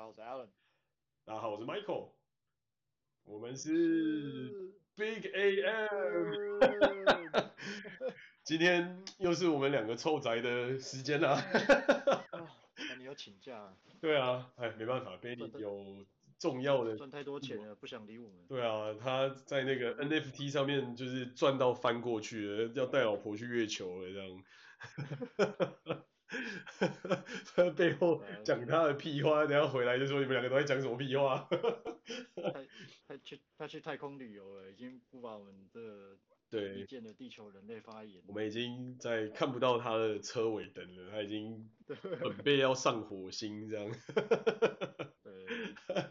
[0.00, 0.48] 家好，我是 Alan。
[1.26, 2.12] 大家好，我是 Michael。
[3.24, 6.60] 我们是 Big AM。
[8.42, 11.36] 今天又是我们两个臭宅的时间啦。
[12.88, 13.76] 那你要请假？
[14.00, 16.06] 对啊，哎，没办法，Benny 有
[16.38, 18.46] 重要的赚太多钱了，不想理我们。
[18.48, 24.44] 对啊，他在那个 NFT 上面就是赚到翻过去了，要带老婆去月球了这样。
[27.54, 31.48] 他 背后讲他的屁话，等下回来就说你们两个都在讲什么屁话。
[32.36, 32.64] 他
[33.08, 36.16] 他去他去太空旅游了，已经不把我们这
[36.48, 38.22] 对低贱的地球人类发言。
[38.26, 43.90] 我们已经在看不到他的车尾灯了，他已经准备要上火星这样。
[45.22, 45.32] 对。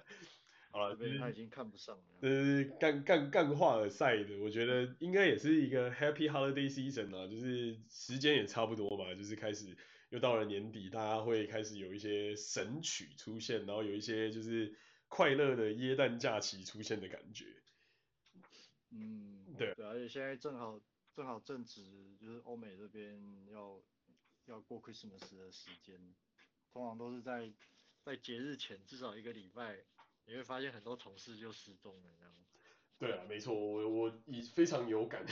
[0.71, 2.03] 好了，他已经看不上了。
[2.21, 9.75] 这是干干干话的赛的，我觉得应该也是一个 Happy Holiday Season 啊，就是时间也差不多嘛，就是开始。
[10.09, 14.75] 又到了年底，大家会开始有一些神曲出现，然后有一些就是
[15.07, 17.45] 快乐的耶诞假期出现的感觉。
[18.91, 20.81] 嗯，对，对，而且现在正好
[21.13, 23.81] 正好正值就是欧美这边要
[24.45, 26.15] 要过 Christmas 的时间，
[26.71, 27.51] 通常都是在
[28.01, 29.77] 在节日前至少一个礼拜，
[30.25, 32.33] 你会发现很多同事就失踪了这样。
[32.97, 35.23] 对啊，没错，我我已非常有感。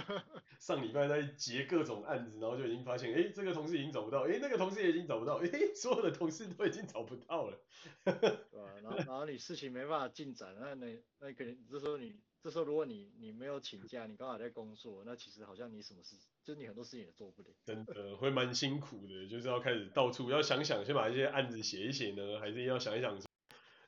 [0.58, 7.58] 上礼拜在结各种案子，然后就已经发现，哎，这个同事已经找不到，哎，那个同事也已经找不到，哎， 所有的同事都已经找不到了。
[8.04, 8.72] 对吧？
[8.82, 17.48] 然后然后你事情没办法进展，那那那可能这时候你这时候如果你你没有请假，你刚好在工作，那其实好像你什么事，就是你很多事情也做不了。
[17.64, 23.16] 真的会蛮辛苦的，就是要开始到处要想想，先把一些案子写一写呢，还是要想一想，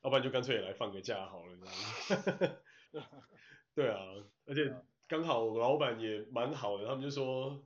[0.03, 3.07] 要不然就干脆也来放个假好了，你知道吗？
[3.75, 3.99] 对啊，
[4.47, 4.75] 而且。
[5.09, 7.65] 刚好我老板也蛮好的，他们就说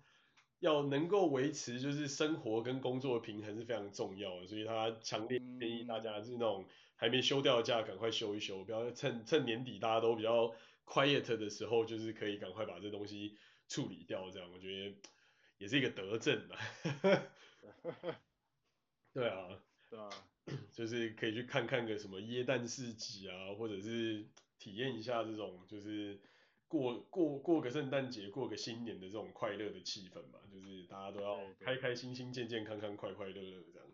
[0.60, 10.54] 要能够维持就是生活跟工作的平衡是非常重要的，所以他强烈建议大家就是那种还没休掉的假赶快休一休，不要趁趁年底大家都比较
[10.86, 13.36] quiet 的时候，就是可以赶快把这东西
[13.68, 14.94] 处理掉，这样我觉得
[15.58, 16.56] 也是一个德政啊。
[19.12, 19.60] 对啊，
[19.90, 20.08] 对啊，
[20.72, 24.28] 就是可以去看看个什么耶诞市集啊，或者是
[24.60, 26.20] 体验一下这种就是。
[26.72, 33.86] 过过过个圣诞节，过个新年的这种快乐的气氛嘛，就是大家都要开开心心、健健康康、快快乐乐这样。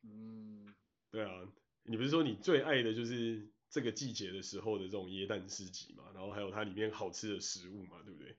[0.00, 0.74] 嗯，
[1.10, 1.46] 对啊，
[1.82, 6.04] 你不是说你最爱的就是这个季节的时候的这种椰蛋市集嘛？
[6.14, 8.34] 然后还有它里面好吃的食物嘛，对不对？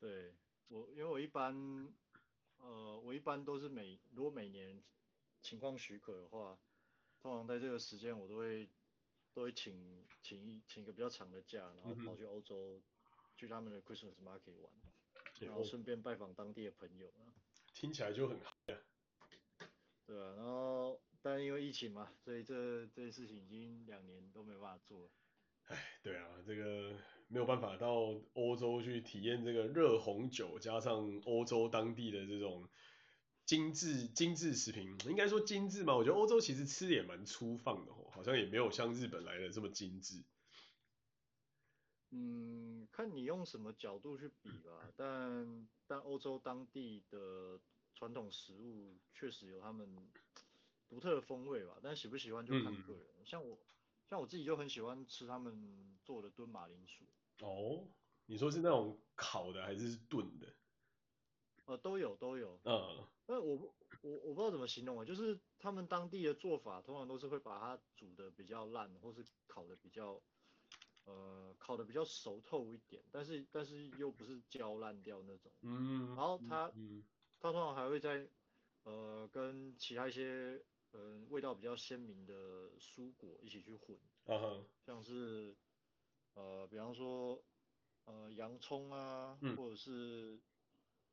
[0.00, 0.34] 对，
[0.66, 1.94] 我因为我一般，
[2.58, 4.82] 呃，我一般都是每如果每年
[5.42, 6.58] 情况许可的话，
[7.20, 8.68] 通常在这个时间我都会。
[9.34, 12.82] 都会请请一请一个比较长的假，然后跑去欧洲，嗯、
[13.36, 14.72] 去他们的 Christmas market 玩，
[15.40, 17.12] 然后顺便拜访当地的朋友。
[17.74, 18.38] 听起来就很。
[20.04, 25.10] 对啊，然后但因为疫情嘛，所以这这些事情已经两年都没办法做了。
[25.66, 26.94] 哎，对啊，这个
[27.28, 32.68] 没有办法到欧洲去体验这个热红酒，加上欧洲当地的这种。
[33.44, 35.96] 精致精致食品，应该说精致嘛？
[35.96, 40.22] 我觉得欧洲其实吃的也蛮粗放的，好像也没有像日本来的这么精致。
[42.10, 44.70] 嗯，看你用什么角度去比吧。
[44.96, 47.58] 但但欧洲当地的
[47.96, 49.88] 传统食物确实有他们
[50.88, 51.80] 独特的风味吧。
[51.82, 53.02] 但喜不喜欢就看个人。
[53.18, 53.58] 嗯、像我
[54.08, 57.04] 像我自己就很喜欢吃他们做的炖马铃薯。
[57.40, 57.88] 哦，
[58.26, 60.46] 你说是那种烤的还是炖的？
[61.64, 62.60] 呃，都有都有。
[62.62, 63.04] 嗯。
[63.26, 70.20] 那我我我不知道怎么形容啊，就是他们当地的做法，通常都是会把它煮的比较烂，或是烤的比较，
[71.04, 75.50] 呃，烤的比较熟透一点，但是但是又不是焦烂掉那种。
[75.62, 76.08] 嗯。
[76.08, 77.02] 然后它，嗯，
[77.40, 78.28] 它通常还会在，
[78.84, 82.32] 呃，跟其他一些，呃，味道比较鲜明的
[82.78, 83.98] 蔬果一起去混。
[84.26, 84.64] 嗯哼。
[84.84, 85.56] 像是，
[86.34, 87.42] 呃，比方说，
[88.04, 90.40] 呃，洋葱啊，嗯，或者是。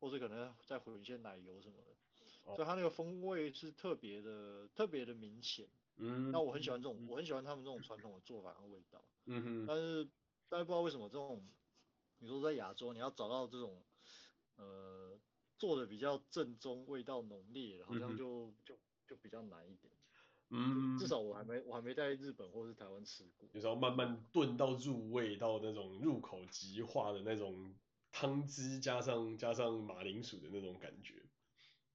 [0.01, 1.98] 或者可能再混一些奶油什么的，哦、
[2.55, 5.67] 所以它那个风味是特别的、特别的明显。
[5.97, 9.03] 嗯，那我很喜欢这种，嗯、我很喜欢他们这种传统的做法和味道。
[9.25, 9.65] 嗯哼。
[9.65, 10.09] 但是，
[10.47, 11.47] 但是不知道为什么这种，
[12.19, 13.83] 你说在亚洲你要找到这种，
[14.55, 15.19] 呃，
[15.57, 19.93] 做的比较正宗、味道浓烈，好像就、嗯、就就比较难一点。
[20.49, 20.97] 嗯。
[20.97, 23.49] 至少我还没我还没在日本或是台湾吃过。
[23.53, 27.73] 有时候慢慢炖到入味到那种入口即化的那种。
[28.11, 31.13] 汤汁加上加上马铃薯的那种感觉，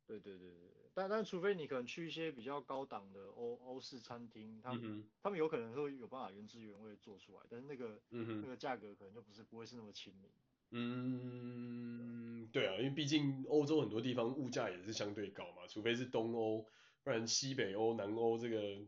[0.06, 10.31] 对对对对，但但除非你可能去一些比较高档的欧欧式餐厅，他们、嗯、他们有可能会有办法原汁原味做出来，但是那个、嗯、那个价格可能就不是不会是那么亲民。
[10.71, 16.67] 嗯，对啊，因为毕竟欧洲很多地方物价也是相对高嘛，除非是东欧
[17.03, 18.85] 不然西北欧、南欧这个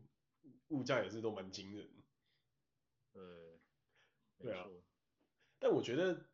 [0.67, 1.89] 物价也是都蛮惊人。
[3.13, 3.23] 对，
[4.39, 4.67] 对啊。
[5.59, 6.26] 但我觉得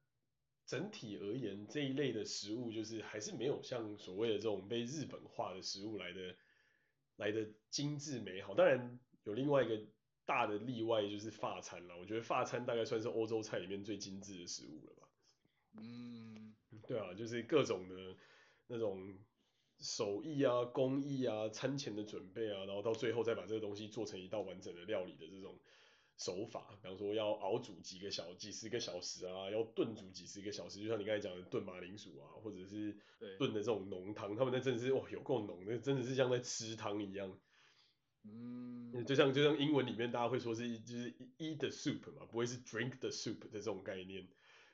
[0.74, 6.36] 整体而言，这一类的食物就是还是没有像所谓的这种被日本化的食物来的
[7.18, 8.56] 来的精致美好。
[8.56, 9.80] 当然有另外一个
[10.25, 11.96] 大的例外就是法餐了。
[12.00, 15.08] 我觉得法餐大概算是欧洲菜里面最精致的食物了吧。
[15.78, 16.56] 嗯，
[16.88, 18.16] 对啊，就是各种的
[18.66, 19.16] 那种
[19.80, 25.60] 手艺啊、工艺啊、餐前的准备啊，然后到最后再把这个东西做成一道完整的料理的这种
[26.24, 32.96] 手法，比方说要熬煮几个小几十个小时啊，要炖煮几十个小时，就像你刚才讲的炖马铃薯啊，或者是
[33.38, 37.38] 炖的这种浓汤，他们那真的是哇有够浓，那真的是像在吃汤一样。
[38.24, 44.25] 嗯，就像就像英文里面大家会说是就是 eat the soup 嘛，不会是 drink the soup 的这种概念。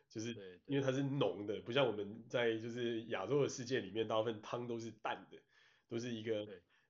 [0.10, 0.36] 就是
[0.66, 5.38] 因为它是浓的，不像我们在就是亚洲的世界里面，大部分汤都是淡的，
[5.88, 6.48] 都是一个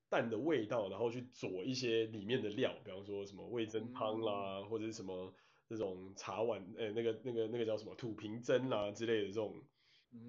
[0.09, 5.33] 淡的味道，然后去佐一些里面的料，比方说什么味噌汤啦，或者是什么
[5.67, 9.63] 这种茶碗，呃、欸，那个那个那个叫什么土瓶蒸啦之类的这种，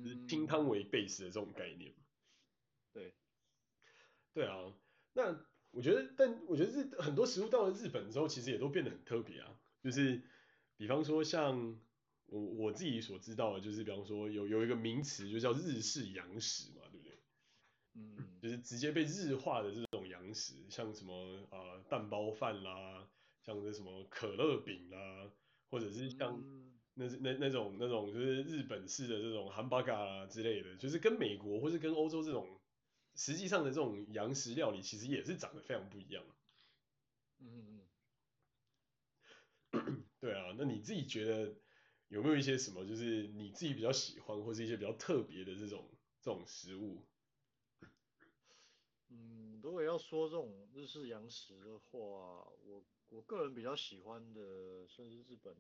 [0.03, 1.95] 就是清汤为 base 的这种概念。
[2.93, 3.15] 对，
[4.35, 4.73] 对啊，
[5.15, 10.23] 那我觉得，但我觉得日很多食物到了日本之后，其实也都变得很特别啊，就是
[10.77, 11.81] 比方说像。
[12.33, 16.80] 我我自己所知道的，就是比方说有有一个名词，就叫日式洋食嘛？
[18.01, 23.09] 嗯，就是直接被日化的这种洋食，像什么啊、呃、蛋包饭啦，
[23.45, 25.31] 像这什么可乐饼啦，
[25.69, 26.43] 或者是像
[26.95, 32.49] 那那那种那种就是日本式的这种汉堡嘎啦之类的，就是跟美国或是跟欧洲这种
[33.15, 36.25] 实际上的这种洋食料理，其实也是长得非常不一样。
[37.41, 37.81] 嗯
[39.73, 41.55] 嗯， 对啊，那你自己觉得？
[42.11, 45.89] 有没有一些什么，就是你自己比较喜欢，或是一些比较特别的这种
[46.21, 47.07] 这种食物？
[49.71, 51.99] 嗯，如果要说这种日式洋食的话，
[52.65, 55.55] 我我个人比较喜欢的算是日本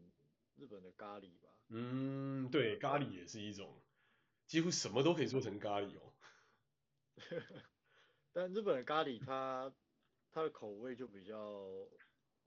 [0.56, 1.48] 日本的咖喱吧。
[1.68, 3.80] 嗯，对，咖喱也是一种，
[4.48, 6.12] 几乎什么都可以做成咖喱哦。
[8.32, 9.72] 但日本的咖喱它
[10.32, 11.38] 它的口味就比较，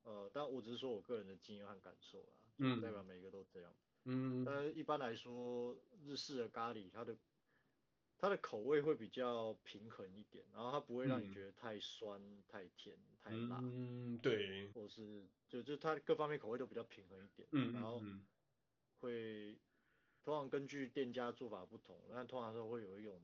[0.04, 3.74] 呃，但我只是说我个人的经验和感受啦，嗯，代表每一个都这样。
[4.04, 7.18] 嗯，但一般来说，日式的咖喱它的
[8.24, 13.60] 它的口味会比较平衡一点，然后它不会让你觉得太酸、嗯、太甜、太辣。
[13.62, 14.72] 嗯，对。
[14.72, 17.46] 或是就就它各方面口味都比较平衡一点。
[17.52, 18.02] 嗯，然后
[19.02, 19.60] 会
[20.24, 23.22] 通常根据店家做法不同，但通常都会有一种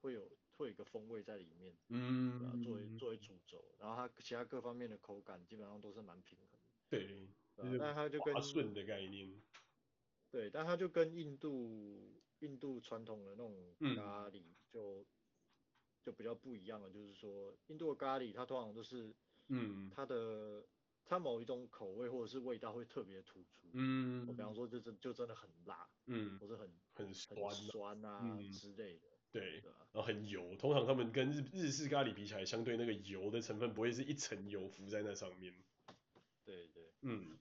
[0.00, 1.76] 会有会有一个风味在里面。
[1.88, 2.40] 嗯。
[2.42, 6.58] 然后作为作为主轴，然后它其他各方面的口感基本上都是蛮平衡的。
[6.88, 7.28] 对。
[7.78, 9.30] 那它就跟顺的概念。
[10.30, 15.06] 对，但它就跟印度印度传统的那种咖喱就、嗯、
[16.02, 19.14] 就比较不一样了，就是说印度的咖喱它通常都是，
[19.48, 20.64] 嗯，它的
[21.04, 35.54] 它某一种口味或者是味道会特别突出，嗯，我比方说就真就真的很辣，嗯，或是很很酸很酸啊、嗯、之类的，对，对然后很油，通常他们跟日日式咖喱比起来，相对那个油的成分不会是一层油浮在那上面，
[36.44, 37.38] 对对，嗯。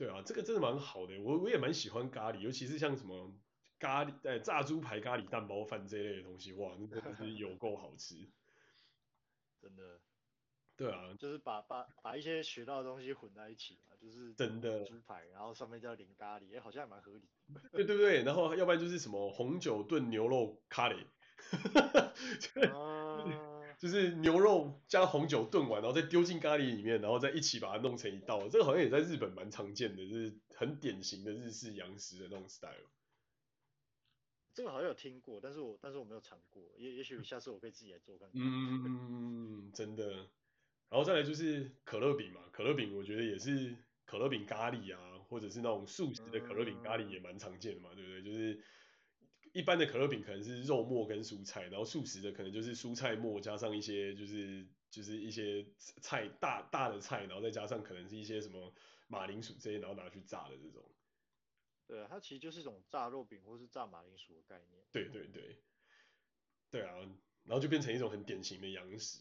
[0.00, 3.34] 对啊，这个真的蛮好的，我我也蛮喜欢咖喱，尤其是像什么
[3.78, 8.16] 咖喱，呃，炸猪排咖喱蛋包饭这一类的东西，哇，那真的是有够好吃，
[9.60, 10.00] 真的。
[10.74, 17.28] 对啊，就是把把把一些学到的东西混在一起嘛，就是真的猪排，然后上面再淋咖喱，哎，好像还蛮合理。
[17.70, 21.04] 对对对，然后要不然就是什么红酒炖牛肉咖喱。
[22.72, 28.46] 啊就是牛肉加红酒炖完，然后再丢进咖喱里面，然后再一起把它弄成一道。
[28.46, 32.90] 这个好像也在日本蛮常见的，就是很典型的日式洋食的那种 style。
[34.52, 38.42] 这个好像有听过，但是我但是我没有尝过，也也许下次我可以自己来做看看。
[38.42, 40.12] 嗯，真的。
[40.90, 48.22] 然后再来就是可乐饼嘛，可乐饼我觉得也是可乐饼咖喱啊，或者是那种素食的可乐饼咖喱也蛮常见的嘛，对不对？
[48.22, 48.62] 就是。
[49.52, 58.72] 一般的可乐饼可能是肉末跟蔬菜，然后素食的可能就是蔬菜末加上一些就是就是一些菜大大的菜，然后再加上可能是一些什么
[59.08, 60.84] 马铃薯这些，然后拿去炸的这种。
[61.86, 64.80] 对，它其实就是一种炸肉饼或是炸马铃薯的概念。
[64.92, 65.56] 对对对，
[66.70, 66.94] 对啊，
[67.42, 69.18] 然后就变成一种很典型的洋食。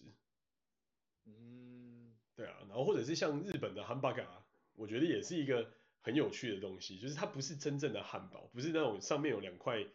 [1.25, 9.87] 嗯，对啊，然后或者是像日本的汉堡嘎，我觉得也是一个很有趣的东西，就是它不是真正的汉堡，不是那种上面有两块。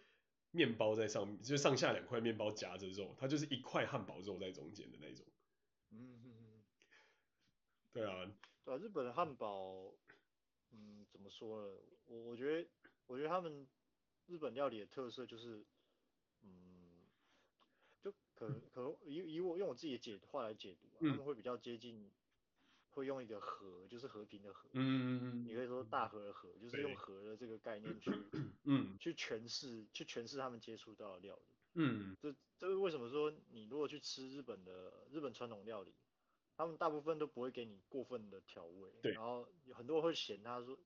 [0.55, 5.27] 面包在上面，就上下两块面包夹着肉，它就是一块汉堡肉在中间的那种。
[5.91, 6.63] 嗯哼哼。
[7.93, 8.31] 对啊。
[8.65, 9.93] 对啊，日本的汉堡，
[10.71, 11.77] 嗯，怎么说呢？
[12.07, 12.69] 我我觉得，
[13.07, 13.67] 我觉得他们
[14.27, 15.65] 日本料理的特色就是，
[16.43, 17.11] 嗯，
[18.01, 22.11] 就可可能以以我用我自己的解话来解读，啊，嗯、他们会比较接近，
[22.95, 28.11] 会用一个和，就是和平的和，嗯嗯嗯，你可以说大和的和，就是用和的这个概念去，
[28.65, 31.43] 嗯，去诠释，去诠释他们接触到的料理，
[31.75, 35.93] 嗯，这这是为什么说你如果去吃日本的日本传统料理，
[36.57, 40.79] 他们大部分都不会给你过分的调味，对，然后有很多人会嫌他说，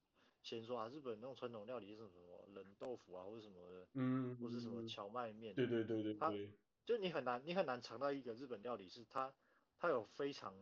[0.43, 6.51] 嫌说啊日本那种传统料理是什么冷豆腐啊或者什么的，嗯，或是什么荞麦面，对对对对它对，
[6.87, 9.35] 就你很难你很难尝到一个日本料理是它
[9.79, 10.55] 它有非常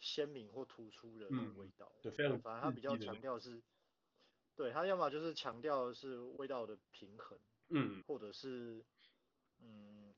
[0.00, 3.62] 鲜明或突出的味道，嗯、对，非常，反正它比较强调是，
[4.56, 7.38] 对它要么就是强调是味道的平衡，
[7.68, 8.84] 嗯，或者是
[9.60, 10.14] 嗯。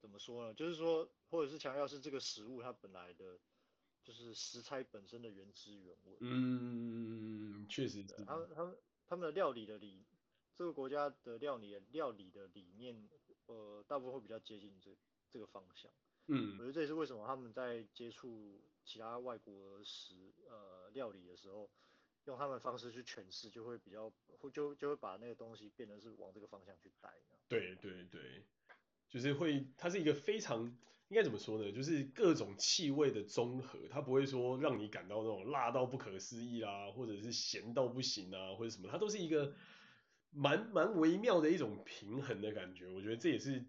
[0.00, 0.54] 怎么说呢？
[0.54, 3.40] 就是说，或者是强调是这个食物它本来的，
[4.04, 6.16] 就是食材本身的原汁原味。
[6.20, 8.24] 嗯，确实的。
[8.24, 8.78] 他们他们
[9.08, 10.06] 他们的料理的理，
[10.54, 13.10] 这个国家的料理料理的理念，
[13.46, 14.96] 呃，大部分会比较接近这
[15.32, 15.90] 这个方向。
[16.28, 20.14] 嗯，我觉得这也是为什么他们在接触其他外国食
[20.46, 21.68] 呃料理的时候，
[22.26, 27.10] 用他们的方式去诠释，就会比较会就就会把那个东西变得是往这个方向去带。
[27.48, 28.44] 对对对。
[29.10, 30.64] 就是会，它是一个非常
[31.08, 31.72] 应该怎么说呢？
[31.72, 39.54] 就是各种气味的综合，它不会说让你感到那种辣到不可思议啦，或者是咸到不行啊，或者什么，它都是一个
[40.30, 42.86] 蛮蛮微妙的一种平衡的感觉。
[42.86, 43.64] 我觉得这也是，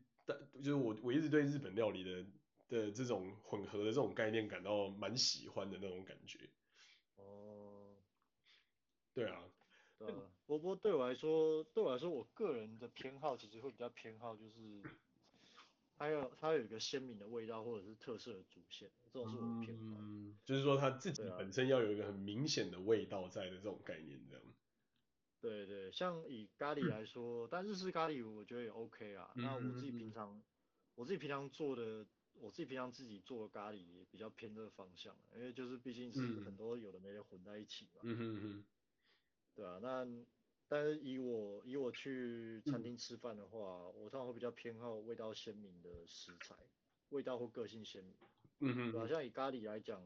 [0.57, 2.25] 就是我我一直对日本料理的
[2.69, 6.49] 的这种混合的这种概念感到蛮喜欢的那种感觉。
[7.17, 7.97] 哦，
[9.13, 9.43] 对啊。
[9.97, 14.81] 对啊，不过对我来说，对我来说，我个人的偏好其实会比较偏好就是。
[16.01, 19.97] 它有它有一个鲜明的味道或者是特色的主线，这种是我的偏好。
[19.99, 24.45] 嗯，就是说它自己本身要有一个很明显的味道在的这种概念，这样。
[25.41, 29.29] 对对，像以咖喱来说，嗯、但日式咖喱我觉得也 OK 啊。
[29.35, 30.41] 嗯、那我自己平常，
[30.95, 32.05] 我自己平常做的，
[32.39, 38.01] 我自己平常自己做的咖喱也比较偏这个方向，因为就是毕竟是很多有的没的混在一起嘛。
[38.03, 38.65] 嗯哼哼。
[39.55, 40.08] 对啊，那。
[40.72, 46.55] 但是以我以我去餐厅吃饭的话，嗯、我通常会比较偏好味道鲜明的食材，
[47.10, 48.15] 味道或个性鲜明。
[48.60, 50.00] 嗯哼，对啊，像以咖喱来讲，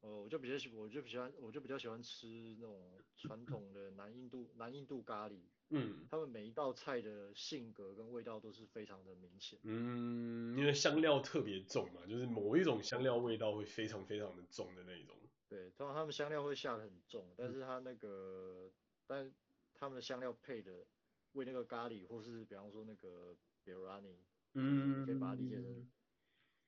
[0.00, 2.26] 呃，我就比较喜，我就比较，我就比较喜欢吃
[2.58, 2.80] 那种
[3.16, 5.38] 传统的南印度南印度咖喱。
[5.70, 9.58] 嗯，他们每一道菜的性格跟味道都是非常的明显。
[9.64, 15.14] 嗯，因为香料特别重嘛，就是某一种香料味道会非常非常的重的那一种。
[15.48, 18.72] 对，通常他们香料会下的很重，但是他那个，嗯、
[19.06, 19.34] 但
[19.74, 20.86] 他们的香料配的
[21.32, 24.16] 为那个咖喱，或是比方说那个 biryani，
[24.54, 25.90] 嗯，你可以把它理解成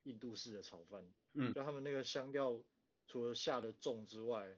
[0.03, 1.03] 印度式的炒饭，
[1.35, 2.63] 嗯，就他们那个香料
[3.11, 4.57] 除了下的重之外，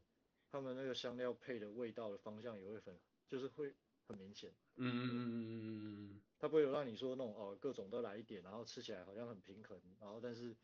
[0.50, 2.94] 他们那个香料配的味道的方向也会很，
[3.26, 3.73] 就是会
[4.06, 10.54] 很明显，嗯嗯嗯嗯嗯，它不会有让你说那种哦各种都来一点，然后吃起来好像很平衡，然后但是。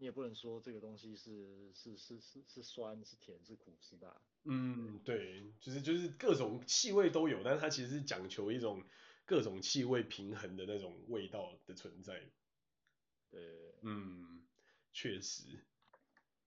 [0.00, 4.22] 你也不能说这个东西是是是是是酸是甜是苦是吧。
[4.44, 8.84] 嗯，对，就是就是各种气味都有，但是它其实是讲求一种
[9.26, 12.30] 各种气味平衡的那种味道的存在。
[13.28, 14.46] 对，嗯，
[14.92, 15.42] 确实，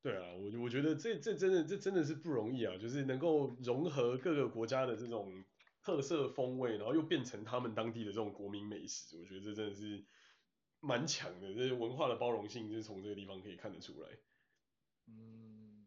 [0.02, 5.44] 对啊，我我觉得这这真的这真的是不容易啊，就是能够融合各个国家的这种
[5.82, 10.06] 特色风味，然后又变成他们当地的这种国民美食，我觉得这真的是。
[10.84, 14.10] 蛮强的，这些文化的包容性就是从这个地方可以看得出来。
[15.06, 15.86] 嗯，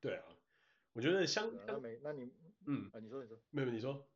[0.00, 0.22] 对啊，
[0.92, 2.30] 我觉得香，那没，那你，
[2.68, 4.08] 嗯，啊，你说你说，妹妹你说。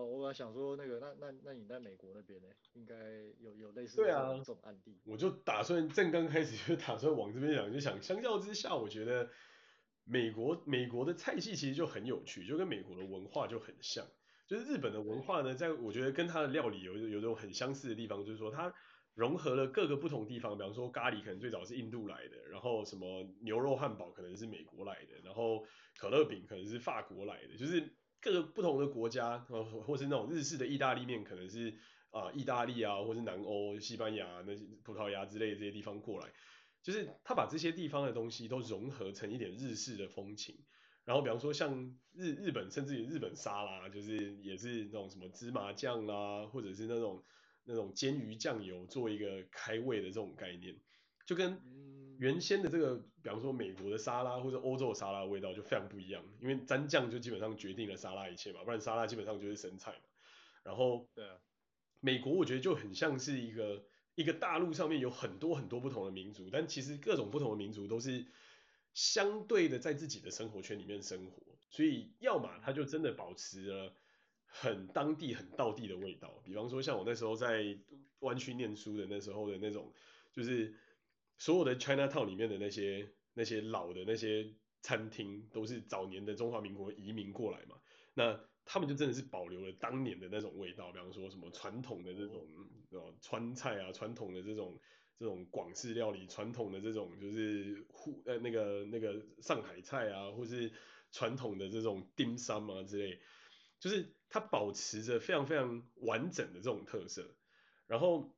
[0.00, 2.48] 哦，我本来想说那个，那那那你在美国那边呢？
[2.72, 2.94] 应该
[3.38, 4.98] 有有类似这种案例。
[5.04, 9.28] 我就打算正刚开始就打算往这边想，就想相较之下，我觉得
[10.04, 14.06] 美国美国的菜系其实就很有趣，就跟美国的文化就很像。
[14.46, 18.72] 就是日本的文化呢，在我觉得跟它的料理有有种很相似的地方，就是说它
[19.14, 25.64] 融合了各个不同地方，比方说咖喱可能最早是印度来的，然后什么牛肉汉堡可能是美国来的，然后
[25.98, 31.70] 可乐饼可能是法国来的，就是各个不同的国家，或是那种日式的意大利面可能是
[32.10, 36.30] 啊、呃、意大利啊，或是南欧、西班牙那些葡萄牙之类的这些地方过来，
[36.82, 40.56] 就是他把这些地方的东西都融合成一点日式的风情。
[41.04, 47.24] 然后比方说像日日本，甚至于日本沙拉，就是也是那种什么芝麻酱啦，或者是那种
[47.64, 50.76] 那种煎鱼酱油做一个开胃的这种概念，
[51.26, 51.58] 就跟
[52.20, 60.08] 原先的这个，比方说美国的沙拉或者欧洲的沙拉的味道就非常不一样，因为沾酱就基本上决定了沙拉一切嘛，不然沙拉基本上就是生菜嘛。
[60.62, 61.36] 然后对啊，
[62.00, 63.82] 美国我觉得就很像是一个
[64.14, 68.26] 一个大陆上面有很多很多不同的民族，但其实各种不同的民族都是。
[68.92, 73.94] 相对的，在自己的生活圈里面生活，所以要么他就真的保持了
[74.44, 76.42] 很当地很道地的味道。
[76.44, 77.78] 比方说像我那时候在
[78.18, 79.92] 湾区念书的那时候的那种，
[80.32, 80.74] 就是
[81.40, 87.74] 所有的 Chinatown 里面的那些那些老的那些餐厅，都是早年的中华民国移民过来嘛，
[88.14, 90.92] 那他们就真的是保留了当年的那种味道。
[90.92, 92.46] 比方说什么传统的这种
[92.90, 94.80] 呃川菜啊，传统的这种。
[95.20, 100.72] 这种广式料理，传统的这种就是沪呃那个那个上海菜啊，或是
[101.12, 103.20] 传统的这种 dim sum 啊之类，
[103.78, 107.36] 就是它保持着非常非常完整的这种特色。
[107.86, 108.34] 然后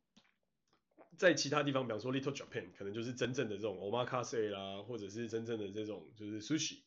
[1.17, 6.83] 在其他地方，比方说 Little Japan，可能就是真正的这种 omakase 啦，或者是真正的这种就是 sushi。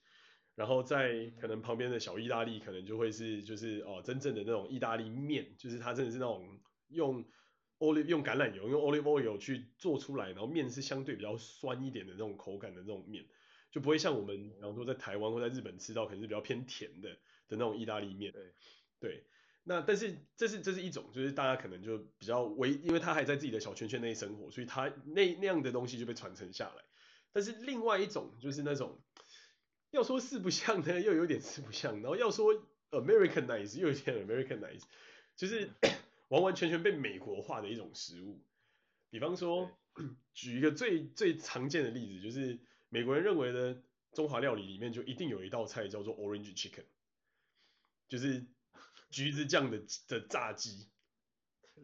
[0.56, 7.26] 然后在可能旁边的小意大利，可能就会是就是哦真正的那种意大利面，就是它真的是那种用。
[7.80, 13.26] olive 用橄榄油，用 olive oil 去做出来，然后面是相对比较酸一点的那种口感的那种面，
[13.70, 17.18] 就不会像我们比方说在台湾或在日本吃到可能是比较偏甜的的
[17.50, 18.32] 那种意大利面。
[18.32, 18.54] 对，
[19.02, 19.24] 对，
[19.66, 26.84] 那但是这是这是一种，就是大家可能就比较唯，因为他还在自己的小圈圈内生活，所以他那那样的东西就被传承下来。
[27.34, 29.02] 但是另外一种就是那种
[29.92, 32.54] 要说四不像呢，又有点四不像，然后要说
[32.92, 34.84] Americanize 又有点 Americanize，
[35.36, 35.70] 就是。
[36.30, 38.42] 完完全全被美国化的一种食物，
[39.12, 39.70] 比方说，
[40.34, 42.58] 举一个最最常见的例子，就是
[42.90, 43.80] 美国人认为的
[44.12, 46.86] 中华料理里面就一定有一道菜叫做 Orange Chicken，
[48.10, 48.44] 就是
[49.16, 50.90] 橘子酱的的炸鸡。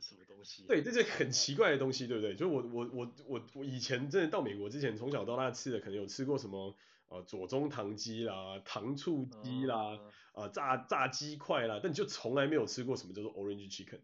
[0.01, 0.65] 什么东西？
[0.67, 2.35] 对，这是很奇怪的东西，对不对？
[2.35, 6.75] 就我我我我我以前真的到美国之前，从小到大吃的，可能有吃过什么
[7.07, 9.97] 呃左宗棠鸡啦、糖醋鸡啦、
[10.33, 14.01] 啊、呃、炸炸鸡块啦，但你就从来没有吃过什么叫做 Orange Chicken。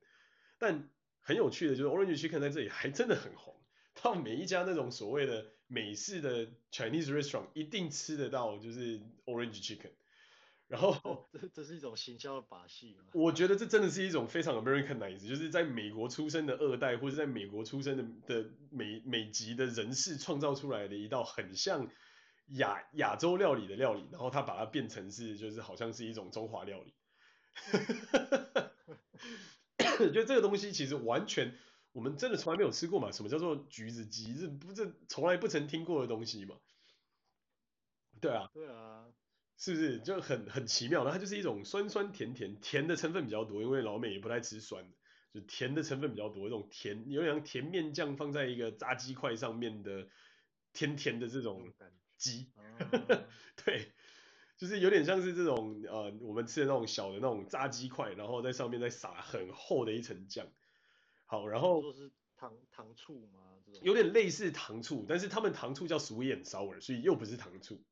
[0.57, 3.55] 但很有趣的就是 Orange Chicken 在这里还真的很红，
[4.01, 9.91] 到每一家那种所谓的美式的 Chinese restaurant 一定吃得到，就是 Orange Chicken。
[10.67, 12.97] 然后 这这是一种行销的把戏。
[13.13, 18.03] 我觉得这真的是一种非常 Americanized，就是在美国出生的二代或者在美国出生的
[18.43, 21.89] 的美美籍的人士创造出来的一道很像
[22.47, 26.93] 亚亚洲料理的料理，然后他把它变成是就是好像是一种中华料理。
[29.97, 31.57] 觉得这个东西其实完全，
[31.91, 33.11] 我们真的从来没有吃过嘛？
[33.11, 34.33] 什么叫做橘子鸡？
[34.35, 36.55] 这不是从来不曾听过的东西嘛？
[38.21, 39.05] 对啊，对啊，
[39.57, 41.03] 是不是就很很奇妙？
[41.03, 44.95] 然后它就是一种酸酸甜甜，甜的成分比较多，因为老美也不太吃酸的，
[45.33, 50.07] 就甜的成分比较多，这种甜有点像甜面酱放在一个炸鸡块上面的
[50.73, 51.73] 甜甜的这种
[52.17, 52.51] 鸡，
[53.65, 53.91] 对。
[54.57, 60.47] 就是有点像是这种呃，我们吃的那种小的那种炸鸡块，然后在上面再撒很厚的一层酱。
[61.27, 63.39] 好，然后说是糖糖醋吗？
[63.83, 67.83] 有点类似糖醋，但是他们糖醋叫 sweet and sour，所以又不是糖醋。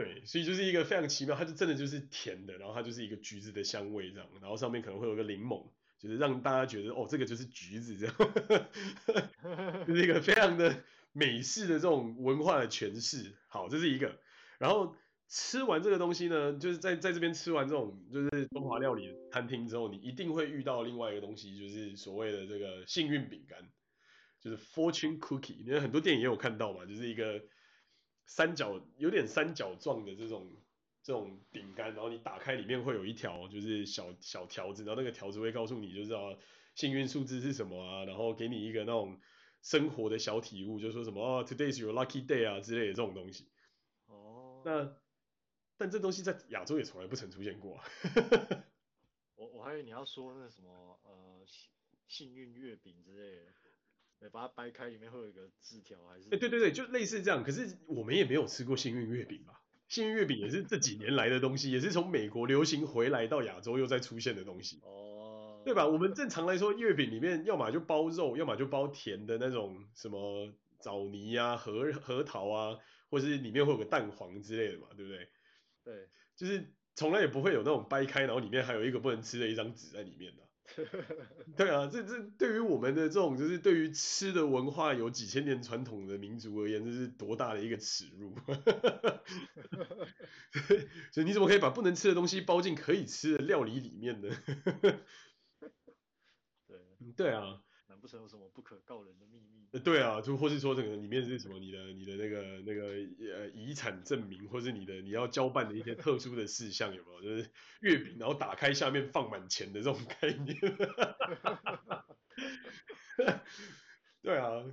[0.00, 5.66] 对，所以就是一个非常奇妙，它就真的就是甜的，然后它就是一个橘子的香味这样，然后上面可能会有个柠檬，
[5.98, 8.14] 就是让大家觉得哦，这个就是橘子这样，
[9.86, 10.82] 就是一个非常的
[11.12, 13.34] 美式的这种文化的诠释。
[13.48, 14.18] 好，这是一个，
[14.58, 14.96] 然后。
[15.32, 23.70] 吃完这个东西呢，就是在在这边吃完这种就是中华料理餐厅之后，你一定会遇到另外一个东西，就是所谓的这个幸运饼干，
[24.40, 25.58] 就是 fortune cookie。
[25.64, 27.40] 因为很多电影也有看到嘛，就是一个
[28.30, 30.56] 三角有点三角状的这种
[31.02, 36.36] 这种饼干，然后你打开里面会有一条就是小小条子，然后那个条子会告诉你就是啊
[36.76, 39.20] 幸运数字是什么啊，然后给你一个那种
[39.62, 43.50] 生活的小体悟，就说什么啊 today's your lucky day 啊之类的这种东西。
[44.06, 44.62] 哦。
[44.64, 44.96] 那。
[45.76, 47.80] 但这东西在亚洲也从来不曾出现过。
[49.34, 51.70] 我我还以为你要说那什么呃幸
[52.06, 53.52] 幸运月饼之类的，
[54.28, 56.26] 把它掰开里面会有一个字条还是？
[56.26, 57.42] 哎、欸、对对对，就类似这样。
[57.42, 59.62] 可是我们也没有吃过幸运月饼吧？
[59.88, 64.80] 幸运月饼也是这几年来的东西，也是从美国流行回来到亚洲又再出现的东西。
[64.84, 65.62] 哦。
[65.64, 65.86] 对吧？
[65.86, 72.78] 我们正常来说，月饼里面要么就包肉，要么就包甜的那种什么枣泥啊、核核桃啊，
[73.10, 75.28] 或是里面会有个蛋黄之类的嘛，对不对？
[75.84, 80.42] 对，就是从来也不会有那种掰开，然后里面还有一个不能吃的一张纸在里面的。
[81.56, 88.34] 对啊，这这对于我们的这种就是对于吃的文化有几千年传统的民族而言，这是多大的一个耻辱。
[91.12, 94.28] 所以你怎么可以把不能吃的东西包进可以吃的料理里面呢？
[96.66, 96.78] 对，
[97.16, 97.62] 对啊。
[98.00, 99.68] 难不成有什么不可告人的秘密？
[99.72, 102.86] 呃，对啊，就或是说这个里面是什么你的你的那个那个
[103.36, 107.22] 呃遗产证明，或是你的你要交办的一些特殊的事项有没有？
[107.22, 110.56] 就是月饼然后打开下面放满钱的这种概念。
[114.22, 114.64] 对啊，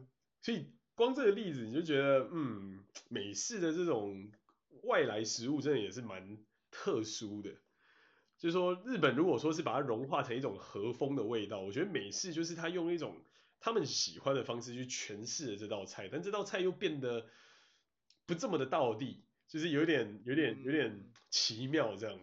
[0.41, 4.31] 所以光这个例子你就觉得嗯，美式的这种
[4.83, 6.37] 外来食物真的也是蛮
[6.71, 7.51] 特殊的。
[8.37, 13.17] 就是说日本如果说是把它融化成一种和风的味道，我觉得美式就是他用一种
[13.59, 17.25] 他们喜欢的方式去诠释了这道菜，但这道菜又变得
[18.27, 22.19] 不这么的道地，就是有点有点有点奇妙这样。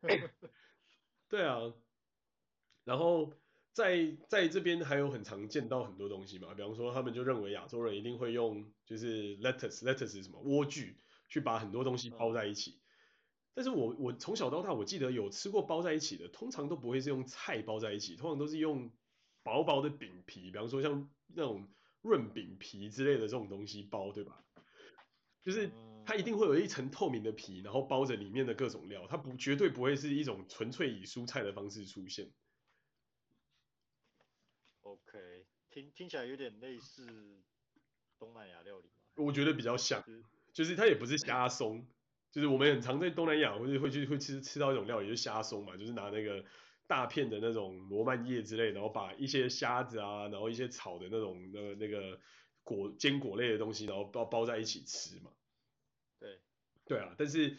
[1.28, 1.72] 对啊，
[2.84, 3.32] 然后
[3.72, 10.94] 在在这边还有很常见到很多东西嘛，比方说他们就认为亚洲人一定会用就是 lettuce lettuce 是什么莴苣
[11.28, 12.78] 去把很多东西包在一起。
[13.60, 18.90] 但是我我从小到大，我记得有吃过包在一起的，通常都不会是用菜包在一起，通常都是用
[19.42, 21.68] 薄薄的饼皮，比方说像那种
[22.00, 24.42] 润饼皮之类的这种东西包，对吧？
[25.42, 25.70] 就是
[26.06, 32.30] 它一定会有一层透明的皮，然后包着里面的各种料，它不绝对不会是一种纯粹以蔬菜的方式出现。
[34.80, 37.06] OK，听听起来有点类似
[38.18, 38.88] 东南亚料理。
[39.16, 40.02] 我觉得比较像，
[40.54, 41.86] 就是它也不是虾松。
[42.30, 46.44] 就是我们很常在东南亚，或者会去会吃吃到一种料理，就是虾松嘛，就是拿那个
[46.86, 52.20] 大片的那种罗曼叶之类，然后把一些虾子啊，然后一些炒的那种那个那个
[52.62, 55.32] 果坚果类的东西，然后包包在一起吃嘛。
[56.20, 56.38] 对，
[56.84, 57.56] 对啊，但是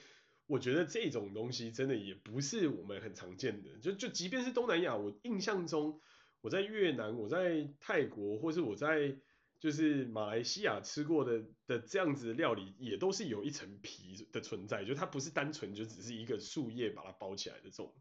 [0.48, 6.02] 我觉得这种东西真的也不是我们很常见的，就就即便是东南亚，我印象中
[6.40, 9.18] 我在越南、我在泰国，或是我在。
[9.62, 17.96] 就是马来西亚吃过的的这样子的料理，也都是有一层皮的存在，就它不是单纯就只是一个树叶把它包起来的这种。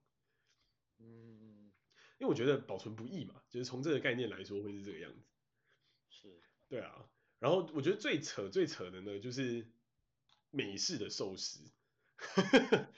[1.00, 1.70] 嗯，
[2.18, 5.26] 因为我觉得保存不易嘛，就是从这个概念来说会是这个样子。
[6.08, 7.10] 是，对啊。
[7.38, 9.70] 然后我觉得最扯最扯的呢，就是
[10.50, 11.70] 美式的寿司。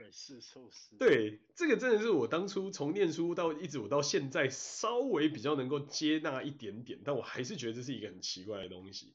[0.00, 9.14] 美式寿司，对，这个真的是我当初从念书到一直我到现在稍微比较能够接纳一点点，但我还是觉得这是一个很奇怪的东西。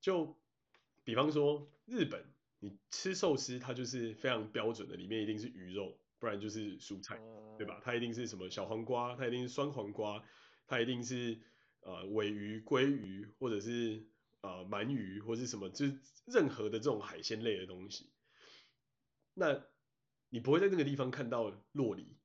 [0.00, 0.38] 就
[1.02, 2.24] 比方说日本，
[2.60, 7.20] 你吃寿司，它就是非常标准的，里面一定是鱼肉，不然就是蔬菜，
[7.58, 7.80] 对吧？
[7.84, 10.24] 它一定是什么小黄瓜，它一定是酸黄瓜，
[10.68, 11.40] 它一定是
[11.80, 14.06] 呃鮪鱼、鲑鱼，或者是
[14.42, 18.10] 呃鳗鱼，或者是什么，就是任何的这种海鲜类的东西。
[19.34, 19.64] 那
[20.30, 22.16] 你不会在那个地方看到洛梨，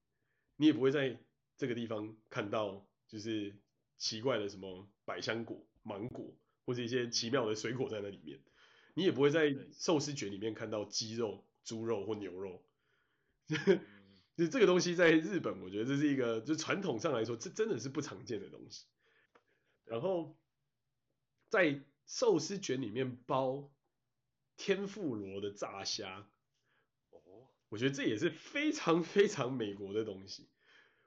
[0.57, 1.19] 你也不会在
[1.57, 3.55] 这个地方看到就是
[3.97, 6.33] 奇怪的什么百香果、芒果
[6.65, 8.39] 或者一些奇妙的水果在那里面，
[8.93, 12.63] 你也不会在寿司卷里面看到鸡肉、猪肉或牛肉。
[14.37, 18.85] 就这个东西在日本，我觉得这是一个就传统上来说，这真的是不常见的东西。
[19.83, 20.37] 然后
[21.49, 23.71] 在寿司卷里面包
[24.57, 26.29] 天妇罗的炸虾。
[27.75, 30.47] 我觉得这也是非常非常美国的东西，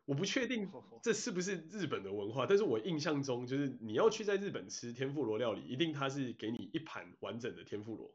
[0.04, 0.68] 我不确定
[1.02, 8.14] 这是不是日本的文化，但是我印象中就是你要去在日本吃天妇罗料理，一定它是给你一盘完整的天妇罗，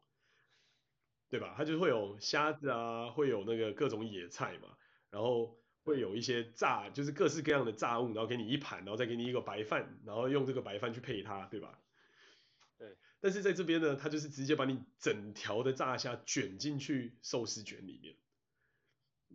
[1.29, 1.55] 对吧？
[1.57, 4.77] 它就会有虾子啊，会有那个各种野菜嘛，
[5.09, 11.79] 然后会有一些炸，就是各式各样的炸物，然后给你一盘，然后再给你一个白饭，然后用这个白饭去配它，对吧？
[12.77, 12.95] 对。
[13.19, 18.15] 但是在这边呢，它就是直接把你整条的炸虾卷进去寿司卷里面。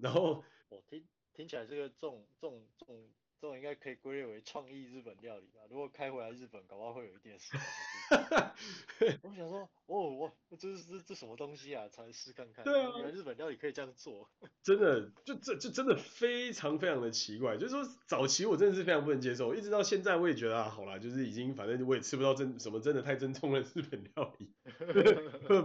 [0.01, 5.61] 然后 我听听起来这个这种这种这种这种应该可以归类为创意日本料理吧？
[5.71, 7.57] 如果开回来日本，搞不好会有一点事。
[9.23, 11.89] 我想说，哦，我这是这这什么东西啊？
[11.89, 12.65] 尝试看看。
[12.65, 14.29] 对啊，原来日本料理可以这样做。
[14.65, 17.57] 真的，就这就真的非常非常的奇怪。
[17.57, 24.53] 就是说，早期我真的是非常不能接受，一直到现在我也觉得啊，好啦，就是已经反正我也吃不到真什么真的太正宗的日本料理，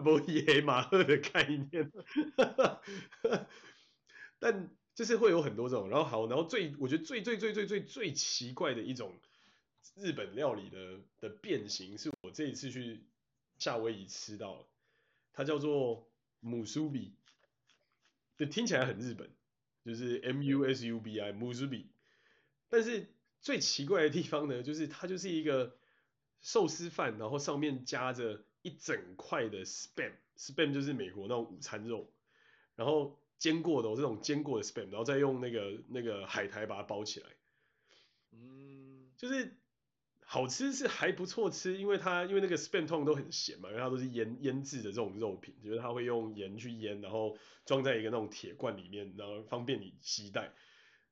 [0.04, 1.92] 不野马赫的概念。
[4.46, 9.18] 但就是会有很多这种，然后好，然后最我觉得最最最最最最奇怪的一种
[9.96, 13.06] 日本料理的的变形，是我这一次去
[13.58, 14.66] 夏威夷吃到的，
[15.32, 16.12] 它叫做
[16.44, 17.12] musb
[18.36, 19.30] 就听起来很日本，
[19.86, 21.86] 就是 M U S U B I musb
[22.68, 23.08] 但是
[23.40, 25.78] 最奇怪的地方呢，就是它就是一个
[26.42, 32.12] 寿司饭，然后上面夹着一整块的 spam，spam 就是美国那种午餐肉，
[32.76, 33.18] 然后。
[33.38, 37.28] 煎过的，我这种煎过的 spam，然后再用那个那个海苔把它包起来，
[38.32, 39.58] 嗯，就是
[40.26, 50.54] 好吃是还不错吃，因为它因为那个 spam 通常都很咸嘛，因为它都是腌腌制的这种肉品，就是它会用盐去腌，然后装在一个那种铁罐里面，然后方便你携带。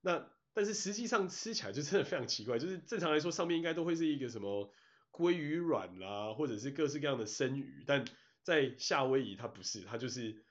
[0.01, 4.73] 那但是实际上吃起来就真的非常奇怪，就是正常来说上面应该都会是一个什么
[5.11, 8.03] 鲑鱼卵啦，或者是各式各样的生鱼，但
[8.43, 10.43] 在夏威夷它不是，它就是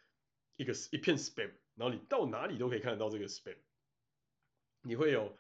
[0.61, 1.51] 一个一片 spam。
[1.77, 3.57] 然后你到哪里都可以看得到这个 spam，
[4.83, 5.35] 你会有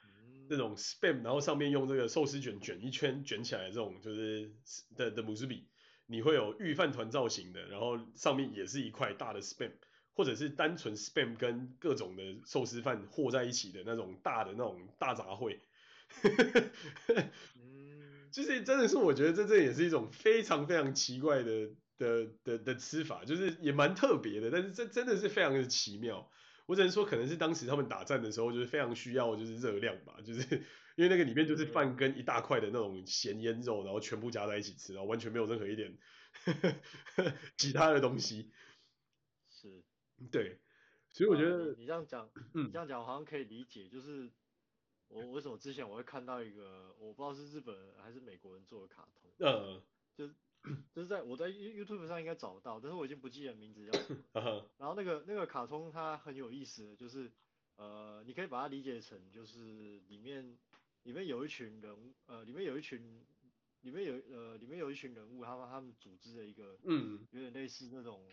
[0.49, 4.51] 那种 spam，然后上面用这个寿司卷卷一圈卷起来的这种就是
[4.97, 5.65] 的的 musubi，
[6.07, 9.73] 你会有御饭团造型的，然后上面也是一块大的 spam，
[10.15, 15.59] 或者是单纯 spam 跟各种的寿司饭和在一起的那种大的那种大杂烩。
[17.57, 21.71] 嗯，就是真的是我觉得这这也是一种非常非常奇怪的
[22.01, 26.29] 的的的吃法，就是也蛮特别的，但是这真的是非常的奇妙。
[26.67, 30.41] 我只能说可能是当时他们打战的时候就是非常需要就是热量吧，就是
[30.97, 35.99] 因为那个里面就是饭跟一大块的那种咸腌肉，然后全部加在一起吃，然后完全没有任何一点
[37.59, 38.51] 其他的东西。
[39.51, 39.83] 是，
[40.33, 40.59] 对，
[41.11, 44.33] 所以我觉得你这样讲， 你这样讲好像可以理解，就是。
[45.13, 49.83] 我为什么之前我会看到一个我不知道是日本人还是美国人做的卡通，嗯，
[50.15, 50.33] 就是
[50.93, 54.23] 就是在我在 YouTube 上应该找到，但是我已经不记得名字叫什么。
[54.79, 57.33] 然后那个那个卡通它很有意思的，就是
[57.77, 60.59] 呃你可以把它理解成就是里面
[61.05, 63.25] 里面有一群人，呃里面有一群
[63.81, 68.27] 里面有呃里面有一群人物，他们他们组织的一个嗯有点类似那种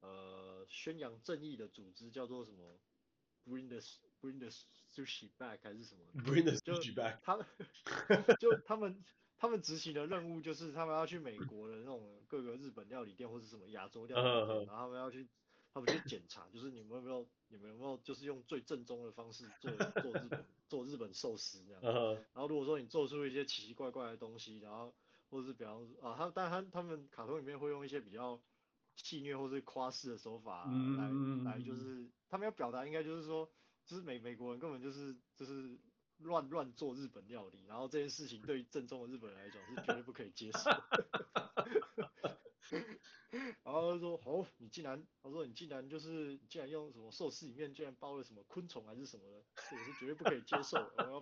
[0.00, 2.78] 呃宣扬正义的组织，叫做什么
[3.44, 3.78] Bring the
[4.20, 4.48] Bring the
[4.94, 7.18] Sushi back 还是什么？Bring the Sushi back。
[7.22, 7.44] 他们
[8.38, 9.04] 就他们
[9.42, 14.66] 他们执行的任务就是他们要去美国的那种各个日本料理店或是什么亚洲料理店，uh.
[14.68, 15.28] 然后他们要去
[15.74, 21.82] 他们去检查， 就是你们有没有你们有没有就是用最正宗的方式做做日本做日本寿司这样。
[21.82, 22.14] Uh.
[22.14, 24.94] 然后如果说你做出一些奇奇怪怪的东西，然后
[25.28, 28.40] 或者是比方说啊，他但他他们卡通里面会用一些比较
[28.94, 30.70] 戏谑或是夸饰的手法来、
[31.10, 31.42] uh.
[31.42, 33.50] 来就是他们要表达应该就是说。
[33.84, 35.76] 就是美美国人根本就是就是
[36.22, 40.70] 乱乱做日本料理，然后这件事情对于正宗的日本人来讲是绝对不可以接受。
[43.64, 50.76] 然后他说：“哦，你竟然，他说你竟然就是，竟然用什么寿司里面竟然包了什么昆虫还是什么的，这个是绝对不可以接受。
[50.96, 51.20] 然后，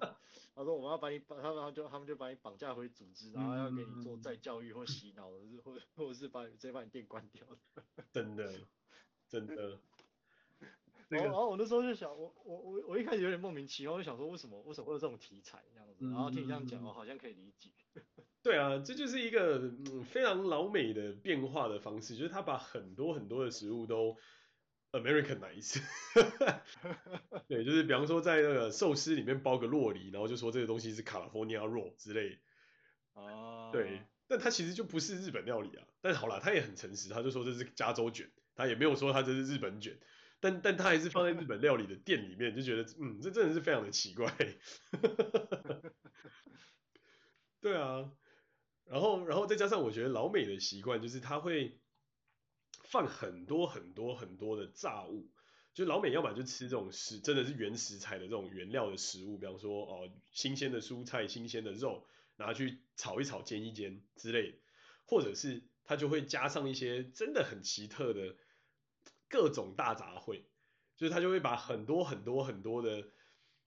[0.54, 7.46] 他说我们要把你把他们就他们就把你绑架回组织，然后要给你做再教育或洗脑的，或或者是把你直接把你店关掉。
[8.12, 8.60] 真的，
[9.28, 9.80] 真的。”
[11.10, 17.70] 然后，然后我那时候就想，我我我我一开始有点莫名其妙，我就想说为什么为什么会有这种题材这样子，然后听你这样讲，我好像可以理解。
[18.42, 24.16] 对啊，这就是一个嗯非常老美的变化的方式，就是他把很多很多的食物都
[24.92, 25.82] Americanize。
[27.48, 32.38] 对，就是比方说在那个寿司里面包个洛梨，然后就说这个东西是 California Roll 之类。
[33.14, 33.70] 哦。
[33.72, 35.84] 对，但他其实就不是日本料理啊。
[36.00, 39.98] 但好了，他也很诚实，他就说这是加州卷，他也没有说他这是日本卷。
[40.40, 44.34] 但但他还是放在日本 料理的店里面，就觉得嗯，这真的是非常的奇怪。
[47.60, 48.10] 对啊，
[48.86, 51.78] 然后然后再加上我觉得老美的习惯就是他会
[52.84, 55.28] 放很多很多很多的炸物，
[55.74, 64.58] 就老美要么就吃这种食真的是原食材的这种原料的食物，比方说哦新鲜的蔬菜、新鲜的肉拿去炒一炒、煎一煎之类，
[65.04, 68.36] 或者是他就会加上一些真的很奇特的。
[69.30, 70.42] 各种大杂烩，
[70.96, 73.08] 就是他就会把很多很多很多的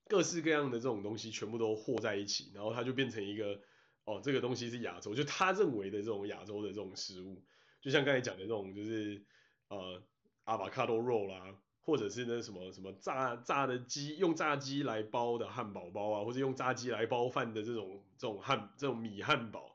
[0.07, 3.61] 各式各样的这种东西全部都和在一起，然后他就变成一个
[4.05, 7.41] 哦，这个东西是亚洲，就他认为的这种亚洲的这种食物，
[7.81, 9.23] 就像刚才讲的这种，就是
[9.69, 10.03] 呃
[10.45, 19.72] ，avocado roll 啦，或者是那什么什么炸炸的鸡，用炸鸡来包的汉堡包啊，或者用炸鸡来包饭的这种这种汉这种米汉堡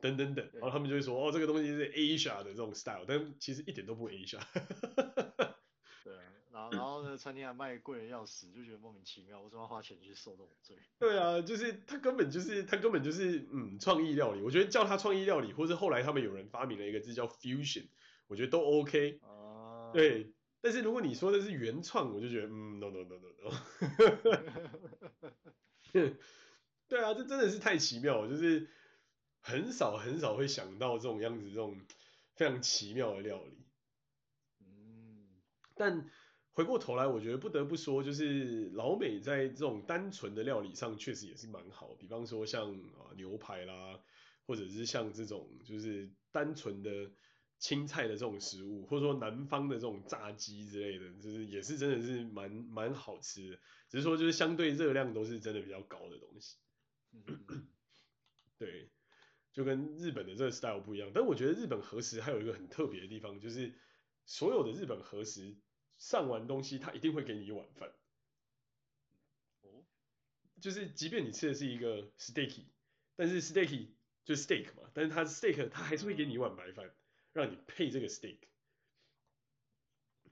[0.00, 4.40] 等等等，然后他们就会说哦，这个东西是 Asia 的这种 style，但其实一点都不 Asia。
[6.02, 6.14] 对
[6.70, 10.76] 然后呢，餐厅还卖贵的要死，就觉得莫名其妙，为什么要花钱去受这种罪？
[10.98, 17.86] 对啊，就是他根本就是他根本就是嗯创意料理，我觉得叫他创意料理，或是后来他们有人发明了一个字叫 fusion，
[18.26, 19.18] 我觉得都 OK。
[19.22, 19.90] 哦。
[19.92, 23.50] 对，但是如果你说的是原创，我就觉得嗯 no no no no no。
[26.88, 28.68] 对啊，这真的是太奇妙了，就是
[29.40, 31.80] 很少很少会想到这种样子，这种
[32.34, 33.66] 非常奇妙的料理。
[34.60, 35.28] 嗯，
[35.74, 36.10] 但。
[36.52, 41.94] 回过头来，我觉得不得不说，就是老美在这种单纯的料理上确实也是蛮好。
[41.94, 43.98] 比方说像啊牛排啦，
[44.46, 46.90] 或者是像这种就是单纯的
[47.60, 53.58] 青菜的这种食物，或者说南方的这种炸鸡之类的，就是也是真的是蛮蛮好吃的。
[53.88, 56.56] 只是说就是相对热量都是真的比较高的东西。
[58.58, 58.90] 对，
[59.52, 61.10] 就跟日本的这个 style 不一样。
[61.14, 63.74] 但我觉得日本和食还有一个很特别的地方，就是
[64.26, 65.56] 所有的日本和食。
[65.96, 67.92] 上完东西，他一定会给你一碗饭。
[69.60, 69.84] 哦，
[70.58, 72.64] 就是即便你吃的是一个 steak，
[73.16, 73.88] 但是 steak
[74.24, 76.90] 就是 steak 嘛，但是它 steak 它还是会给你一碗白饭，
[77.34, 78.38] 让你配这个 steak。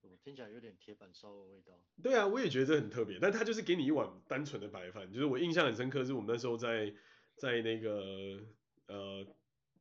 [0.01, 1.79] 我听起来有点铁板烧的味道。
[2.03, 5.13] 对啊，我也觉得这很特别，但他就是给你一碗单纯的白饭。
[5.13, 6.95] 就是我印象很深刻，是我们那时候在
[7.37, 8.41] 在那个
[8.89, 9.25] 呃，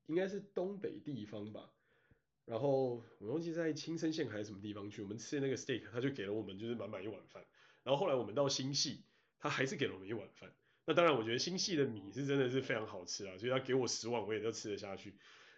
[0.05, 1.73] 应该是东北地方吧。
[2.45, 7.43] 然后我忘记在青森县还是什么地方去，我们吃的那个 steak，他就给了我们就是满满一碗饭。
[7.83, 9.03] 然后后来我们到新系，
[9.39, 10.53] 他还是给了我们一碗饭。
[10.85, 15.13] 那当然，我觉得新系的米是真的是非常好吃啊，所以他给我十碗我也都吃得下去。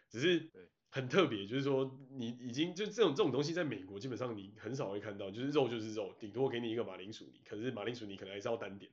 [0.10, 0.50] 只是
[0.90, 8.92] 很特别，就是说你已经就这种这种东西在美国基本上你很少会看到，就是肉就是肉，顶多给你一个马铃薯泥，可是马铃薯泥可能还是要单点。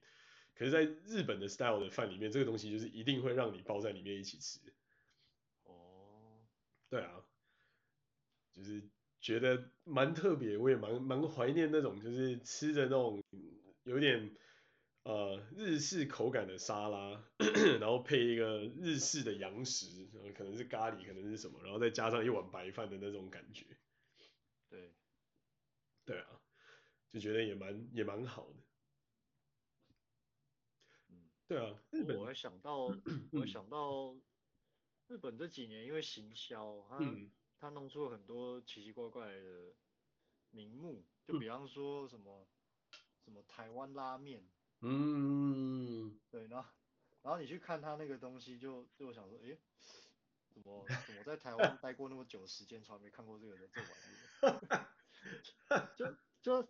[0.57, 4.59] 可是，在日本的 style 的饭里面，这个东西就是一定会让你包在里面一起吃。
[5.64, 6.47] 哦，
[6.88, 7.23] 对啊，
[8.55, 8.88] 就是
[9.21, 13.23] 觉得蛮特别，我也蛮蛮怀念那种就是吃的那种
[13.85, 14.35] 有点
[15.03, 17.23] 呃日式口感的沙拉，
[17.79, 23.66] 然后配一个日式的洋食，可能是咖喱，可能是什么，然后再加上一碗白饭的那种感觉。
[24.71, 24.95] 对，
[26.07, 26.40] 对啊，
[27.12, 28.65] 就觉得也蛮也蛮好的。
[31.48, 32.87] 对啊，日本，我还想到，
[33.32, 34.16] 我还想到
[35.06, 37.30] 日本这几年因为行销，他、嗯、
[37.61, 39.72] 他弄出了很多奇奇怪怪的
[40.50, 42.48] 名目，就比方说什么、
[42.90, 44.44] 嗯、什么台湾拉面，
[44.80, 46.68] 嗯，对，然后
[47.22, 49.56] 然后你去看他那个东西就，就就想说，诶，
[50.52, 53.90] 怎么怎么在台湾 待过那么久的时间，从来没看过这个这玩
[55.92, 55.94] 意，
[56.42, 56.68] 就就。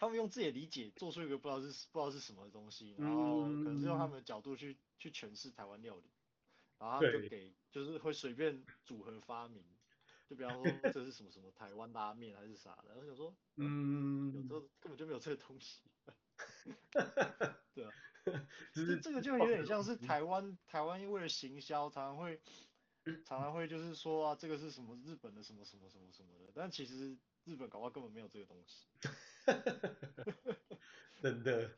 [0.00, 6.10] 他们用自己的理解做出一个不知道是不知道是什么东西，然后可能是用他们的角度去去诠释台湾料理，
[6.78, 9.62] 然后他们就给就是会随便组合发明，
[10.26, 15.82] 就比方说这是什么什么台湾拉面还是啥的，然后想说，嗯，有时候根本就没有这个东西，
[17.74, 17.92] 对啊，
[18.72, 22.40] 这这个就有点像是台湾台湾因为了行销，常常会
[23.26, 28.86] 常常会就是说啊这个是什么日本的什么什么什么什么的，但其实日本搞不好根本没有这个东西。
[31.20, 31.70] 真的，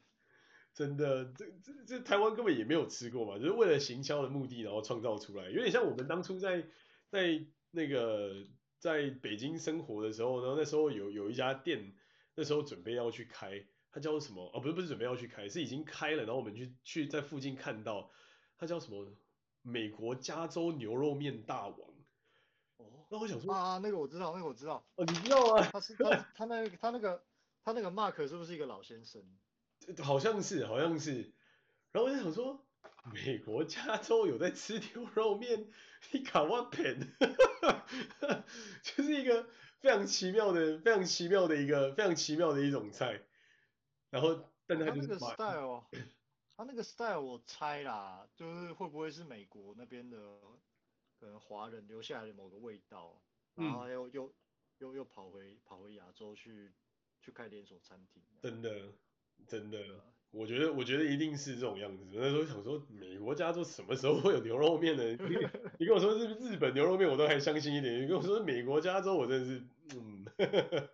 [0.74, 6.64] 真的，这这这台湾根本也没有吃过嘛，就是为了行销的目的，然后创造出来，有点像我们当初在
[7.08, 8.46] 在那个
[8.78, 11.94] 在北京生活的时候，然后那时候有有一家店，
[12.34, 14.50] 那时候准备要去开，它叫什么？
[14.54, 18.10] 哦，不是不是准备要去开，是已经开了，然后我们去去在附近看到，
[18.58, 19.06] 它叫什么？
[19.64, 21.91] 美国加州牛肉面大王。
[23.12, 25.68] 哦，那我想说啊，那个我知道，那个我知道，哦，你知道吗？
[25.72, 27.22] 他是他他那个他那个。
[27.64, 29.22] 他那个 Mark 是不是一个老先生？
[30.02, 31.32] 好像是，好像是。
[31.92, 32.66] 然后我就想说，
[33.12, 35.70] 美国加州有在吃牛肉面，
[36.10, 37.14] 你卡哇片，
[38.82, 39.46] 就是一个
[39.78, 43.22] 非常奇妙的、非常奇妙的一个、非常奇妙的一种菜。
[44.10, 45.84] 然后，但他，他那个 style，
[46.56, 50.18] 他那个 style 我猜啦，就是会不会是美国那边的
[51.22, 53.22] 可能华人留下来的某个味道，
[53.54, 54.34] 然后又、嗯、又
[54.78, 56.72] 又又跑回跑回亚洲去。
[57.24, 58.68] 去开连锁餐厅，真的，
[59.46, 59.78] 真的，
[60.32, 62.04] 我觉得，我觉得一定是这种样子。
[62.12, 65.04] 那时候想说，美国加州什么时候会有牛肉面呢？
[65.04, 65.16] 你
[65.78, 68.02] 你跟我说是日本牛肉面，我都还相信一点。
[68.02, 69.62] 你跟我说美国加州，我真的是，
[69.94, 70.24] 嗯，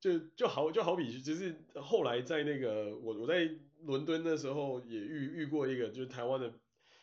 [0.00, 3.46] 就就好就好比，就是后来在那个我我在
[3.82, 6.50] 伦敦的时候也遇遇过一个，就是台湾的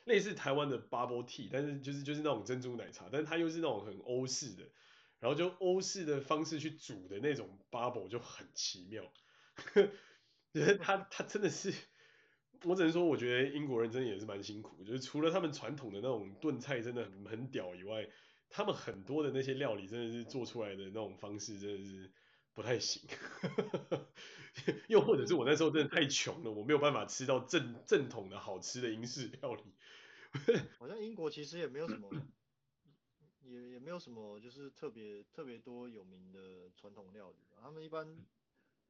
[0.08, 4.64] 类似台湾的 bubble tea，但是就是就是那种珍珠奶茶，但是它又是那种很欧式的。
[5.20, 9.12] 然后就欧式的方式去煮的那种 bubble 就很奇妙，
[10.54, 11.74] 觉得他他真的是，
[12.66, 18.08] 我只能说我觉得英国人真的也是蛮辛苦，就是除了他们传统的那种炖菜真的很很屌以外，
[18.52, 22.12] 他们很多的那些料理真的是做出来的那种方式真的是
[22.54, 23.02] 不太行，
[24.88, 29.64] 又或者是我那时候真的太穷了，我没有办法吃到正正统的好吃的英式料理。
[30.80, 32.10] 好像英国其实也没有什么。
[33.44, 37.38] 也也没有什么，就是特别特别多有名的传统料理。
[37.62, 38.06] 他们一般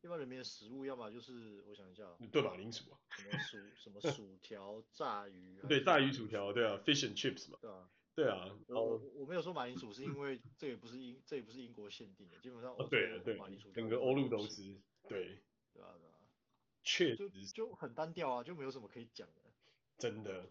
[0.01, 8.51] 一般人民的食物，要么就是我想一下，炖马铃薯啊，什么薯什么薯条、炸鱼，对，炸鱼薯条，对啊，fish and chips 嘛，对啊，对啊。
[8.69, 14.63] 我我没有说马铃薯，是因为这也不是英这也不是英国限定的，基本上哦对对，马铃薯整个欧陆都是，
[15.07, 15.37] 对，
[15.71, 16.17] 对啊对啊，
[16.83, 19.41] 确实就很单调啊，就没有什么可以讲的，
[19.99, 20.49] 真的。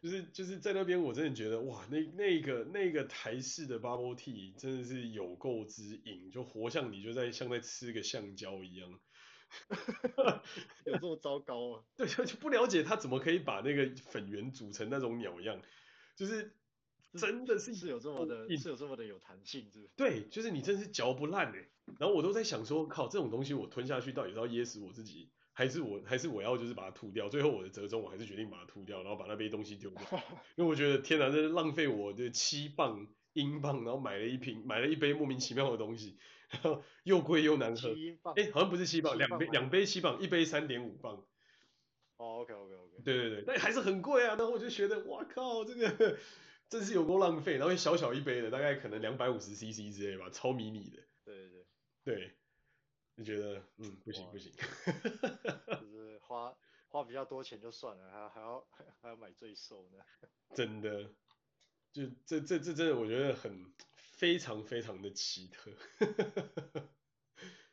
[0.00, 9.00] 就是就是在那边，我真的觉得哇，那那个那个台式的 bubble tea 真的是有够之瘾，就活像你就在像在吃个橡胶一样，
[10.86, 11.84] 有这么糟糕啊？
[11.96, 15.60] 对，就不了解他怎么可以把那个粉圆煮成那种鸟样，
[16.16, 16.52] 就是
[17.18, 19.90] 真的是是有这么的，是有这么的有弹性，是不是？
[19.96, 21.68] 对，就是你真是嚼不烂哎，
[21.98, 25.30] 然后我都在想说，靠，这种东西我吞下去到底是要噎死我自己？
[25.52, 30.02] 还是我还是我要就是把它吐掉，最后我的折中我还是决定把它吐掉，然后把那杯东西丢掉，
[30.56, 36.18] 因为我觉得天哪，这是浪费我的七磅英镑，然后买了一瓶买了一杯莫名其妙的东西，
[36.50, 37.94] 然后又贵又难喝。
[38.36, 41.24] 哎，好像不是七磅，两杯两杯七磅，一杯三点五磅。
[42.16, 43.02] 哦，OK OK OK。
[43.04, 44.36] 对对对，但还是很贵啊。
[44.36, 46.18] 然后我就觉得，哇靠，这个
[46.68, 51.02] 真是有够浪费，然后小小一杯的，大概可能两百五十 CC 之类吧，超迷你的。
[51.24, 51.64] 对对对。
[52.04, 52.34] 对，
[53.16, 54.52] 就觉得嗯不行不行，
[55.80, 56.56] 就 是花
[56.88, 58.66] 花比较多钱就算了，还还要
[59.00, 59.98] 还要买最瘦呢。
[60.54, 61.04] 真的，
[61.92, 65.70] 就这这这真的我觉得很非常非常的奇特。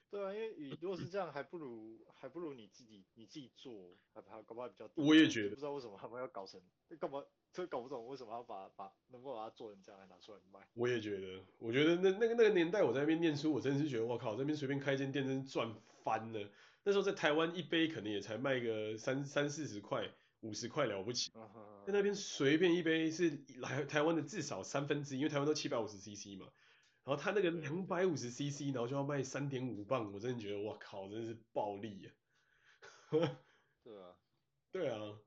[0.10, 4.90] 对啊，因为你如果是这样，还不如还不如你自己你自己做，还还搞不好比较。
[4.96, 5.50] 我也觉得。
[5.50, 6.60] 不知道为什么他们要搞成，
[7.00, 7.24] 干嘛？
[7.52, 10.60] 这搞不懂为什么要把把能够把它做成这样，还拿出来卖。
[10.74, 16.50] 我也觉得，我觉得那那个那个年代我在那边念书，我真的是觉得我靠，这边随便开一间店真是赚翻了。
[16.84, 20.10] 那时候在台湾一杯可能也才卖个三三四十块、
[20.42, 21.48] 五十块了不起，在、uh.
[21.88, 26.48] 那边随便一杯是来台湾的至少三分之一，因为台湾都七百五十 CC 嘛。
[27.10, 32.14] 然后他那个两百五十 CC，然后就要卖三点五磅，我真的觉得哇靠，真的是暴利啊！
[33.82, 34.16] 对啊，
[34.72, 35.20] 对啊，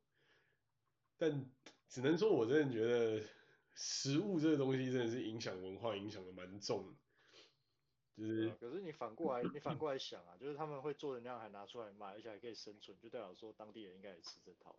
[1.19, 1.51] 但
[1.89, 3.27] 只能说我真的觉得
[3.75, 6.95] 食物这个东西真的是影响文化，影响的蛮重的。
[8.17, 14.77] 就是、啊，可是你反过来，你反过来想啊，就是他们会做的那样还拿出来卖，而且还可以生存，就代表说当地人应该也吃这套。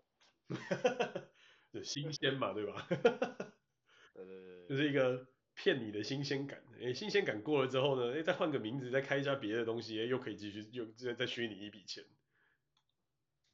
[1.70, 2.88] 对，新鲜嘛，对吧？
[4.16, 5.28] 对对对，就是一个。
[5.56, 12.04] 骗你的新鲜感，哎、欸，新鲜感过了之后呢，哎、欸，再换个名字，再开一家别的东西，哎、欸，又可以继续又再再虚你一笔钱，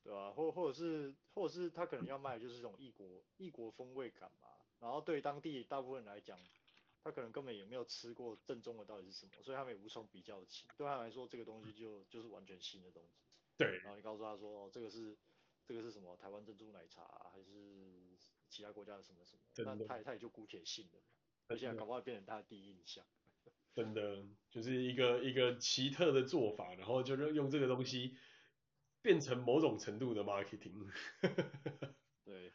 [0.03, 4.47] 对啊，或或者是或者是他可能要卖的就是这种异国异国风味感嘛，
[4.79, 6.39] 然后对当地大部分人来讲，
[7.03, 13.21] 他可能根本也没有吃过正宗的到底是什么，所以他们也无从比较起，对他来说这个东西就就是完全新的东西。
[13.57, 15.17] 对，然后你告诉他说，哦，这个是
[15.65, 18.17] 这个是什么台湾珍珠奶茶，还是
[18.49, 20.99] 其他国家的什么什么，那他也他也就姑且信了。
[21.49, 23.03] 而且搞不好变成他的第一印象，
[23.75, 28.15] 真的就是一个一个奇特的做法，然后就用用这个东西
[29.01, 30.91] 变成某种程度的 marketing。
[32.23, 32.53] 对，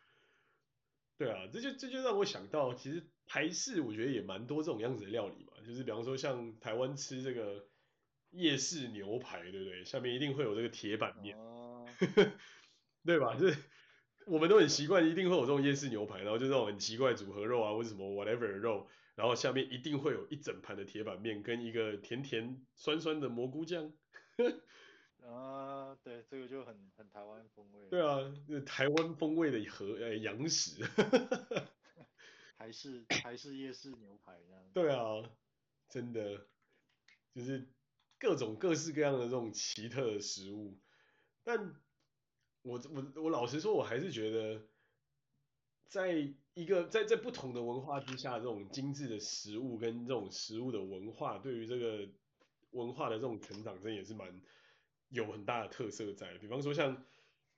[1.18, 7.66] 对啊，这就这就让我想到，其实台式我觉得也蛮多这种样子的料理嘛，就是比方说像台湾吃这个
[8.30, 9.84] 夜市牛排，对不对？
[9.84, 11.84] 下面一定会有这个铁板面，哦、
[13.04, 13.34] 对吧？
[13.36, 13.58] 就是。
[14.26, 23.92] 我们都很习惯，一定会有这种夜市牛排，然后就这种很奇怪组合肉啊，或者什么 whatever 的肉，然后下面一定会有一整盘的铁板面跟一个甜甜酸酸的蘑菇酱。
[25.24, 27.88] 啊，对，这个就很很台湾风味。
[27.88, 28.20] 对啊，
[28.66, 30.84] 台湾风味的和呃洋食。
[32.56, 34.62] 还是还是夜市牛排这样。
[34.72, 35.30] 对啊，
[35.88, 36.46] 真的，
[37.34, 37.68] 就是
[38.18, 40.78] 各种各式各样的这种奇特的食物，
[41.42, 41.83] 但。
[42.64, 44.62] 我我我老实说，我还是觉得，
[45.86, 52.08] 在一个在在不同的文化之下，这种精致的食物跟这种食物的文化，对于这个
[52.70, 54.40] 文化的这种成长，真也是蛮
[55.10, 56.38] 有很大的特色在。
[56.38, 57.04] 比方说像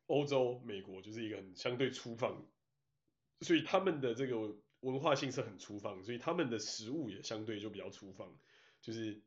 [0.08, 2.44] 欧洲、美国，就是一个很相对粗放，
[3.42, 8.36] 所以他们的这个文化性是很粗放，所以他们的食物也相对就比较粗放，
[8.80, 9.22] 就是。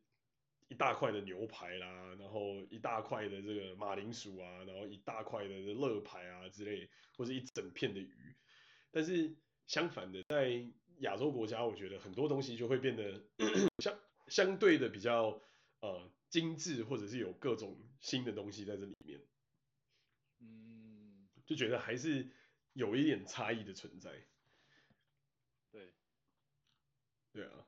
[0.70, 8.36] 一大块的牛排啦，然后一大块的这个马铃薯啊，然后一大块的乐排啊之类，或者一整片的鱼。
[8.92, 10.64] 但是相反的，在
[11.00, 13.20] 亚洲国家，我觉得很多东西就会变得
[13.82, 13.98] 相
[14.28, 15.42] 相对的比较
[15.80, 19.20] 呃精致，或者是有各种新的东西在这里面。
[20.38, 22.30] 嗯，就觉得还是
[22.74, 24.24] 有一点差异的存在。
[25.72, 25.92] 对，
[27.32, 27.66] 对啊。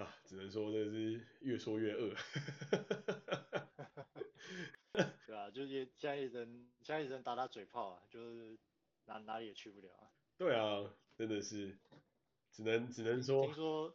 [0.00, 2.14] 啊，只能说这是越说越饿。
[5.26, 8.58] 对啊，就是现在人，现在人打打嘴炮啊，就是
[9.04, 10.10] 哪哪里也去不了啊。
[10.38, 11.78] 对啊，真的是，
[12.50, 13.46] 只能只能说。
[13.46, 13.94] 听说，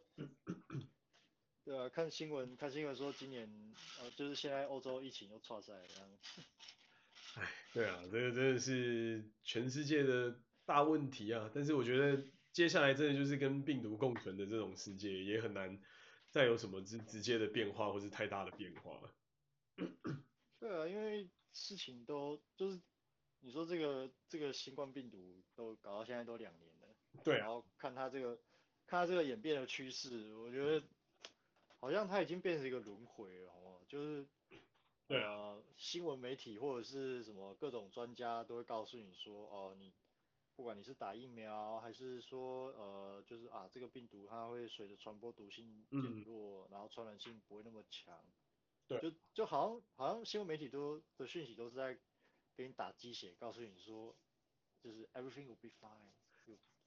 [1.64, 6.08] 对啊，看新闻看新闻说今年呃，就是现在欧洲疫情又剉赛了这样。
[7.34, 11.50] 哎，对啊，这个真的是全世界的大问题啊。
[11.52, 15.78] 但是我觉得接下来真的就是跟病毒共存的这种世界也很难。
[16.36, 19.00] 再有什么直直接的变化，或是太大的变化？
[20.60, 22.78] 对啊，因为事情都就是
[23.40, 28.36] 你说这个这个新冠病毒都搞到现在都两年了，对啊，然后看它这个
[28.86, 30.86] 看它这个演变的趋势，我觉得
[31.80, 34.26] 好像它已经变成一个轮回了，哦，就是
[35.08, 39.90] 对啊，呃，新闻媒体或者是什么各种专家都会告诉你说，哦，你。
[40.56, 48.18] 不管你是打疫苗，还是说呃，就是啊，这个病毒它会随着传播毒性减弱，嗯、然后传染性不会那么强。
[48.88, 48.98] 对。
[49.00, 51.98] 就就好像好像新闻媒体都的讯息都是在
[52.54, 54.16] 给你打鸡血，告诉你说，
[54.80, 56.10] 就是 everything will be fine，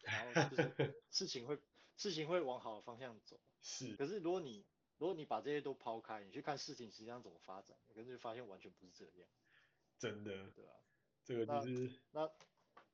[0.01, 1.59] 然后就是 事情会
[1.95, 3.39] 事情会往好的方向走。
[3.61, 3.95] 是。
[3.95, 4.65] 可是如果你
[4.97, 9.29] 如果你把这些都抛开，你去看事情实际上怎么发展，可是就发现完全不是这样。
[9.99, 10.49] 真的。
[10.55, 10.71] 对吧？
[11.23, 12.21] 这个就是那。
[12.23, 12.31] 那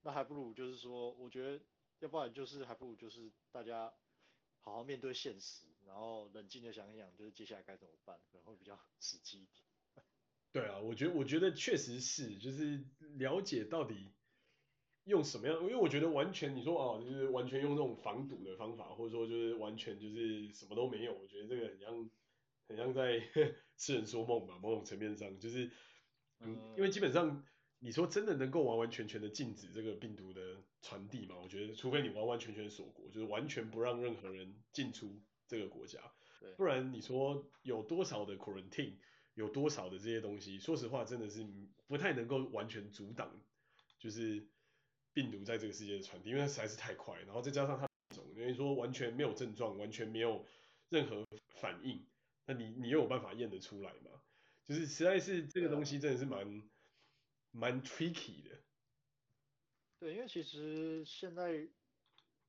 [0.06, 1.60] 那还不如就是说，我觉得
[2.00, 3.92] 要不然就是还不如就是大家
[4.60, 9.66] 好好面对现实，然后冷静的想一想，就是接下来该怎么办，可能会比较 实际一点。
[10.54, 12.86] 对啊，我觉得我觉得确实是，就是
[13.18, 14.14] 了解到底
[15.06, 22.10] 用什么样，因为我觉得完全你说哦，就是完全用这种防堵的方法，或者说就是完全就是什么都没有，我觉得这个很像
[22.68, 23.20] 很像在
[23.76, 25.72] 痴人说梦吧，某种层面上就是，
[26.42, 27.44] 嗯，因为基本上
[27.80, 36.00] 你说真的能够完完全全的禁止这个病毒的传递吗，我觉得除非你完完全全锁国，就是完全不让任何人进出这个国家，
[36.58, 38.98] 不然你说有多少的 quarantine。
[39.36, 41.46] 有多少的这些东西，说实话真的是
[41.88, 43.30] 不太能够完全阻挡，
[44.00, 44.48] 就是
[45.12, 47.86] 病毒在这个世界的传递，因为它实在是太快，然后再加上它
[48.34, 50.46] 因为说完全没有症状，完全没有
[50.88, 52.08] 任何反应，
[52.46, 54.22] 那你你又有办法验得出来吗？
[54.64, 56.64] 就是实在是这个东西真的是蛮
[57.56, 58.62] 蛮 tricky 的。
[59.98, 61.70] 对，因为其实现在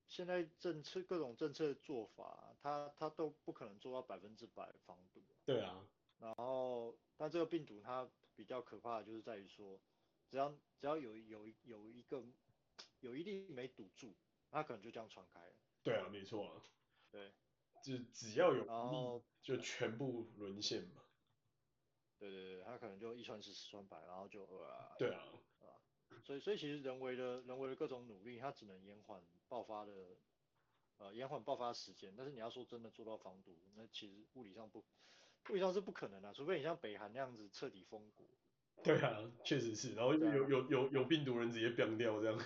[0.09, 5.22] 现在政策各种政策的做法，它它都不可能做到百分之百防堵。
[5.44, 5.86] 对啊。
[6.18, 9.80] 然后，但这个病毒它比较可怕的就是在于说，
[10.28, 10.50] 只要
[10.80, 12.24] 只要有有有一个
[13.00, 14.16] 有一粒没堵住，
[14.50, 15.54] 它可能就这样传开了。
[15.84, 16.62] 对啊，没错啊。
[17.12, 17.32] 对，
[17.82, 21.05] 就只要有然后就全部沦陷嘛。
[22.18, 24.96] 对对对，他可能就一传十，十传百，然后就呃。
[24.98, 25.22] 对啊。
[25.60, 25.80] 啊，
[26.22, 29.92] 所以所以其实人为的人为的各种努力，它只能延缓爆发的
[30.98, 34.84] 呃延缓爆发的时间，但是你要说真的做到防毒，那其实物理上不。
[35.48, 38.26] 物理上是不可能的，除非你像北韩那样子彻底封国。
[38.82, 42.36] 对啊，确实是，然后有有有有病毒人直接变掉这样。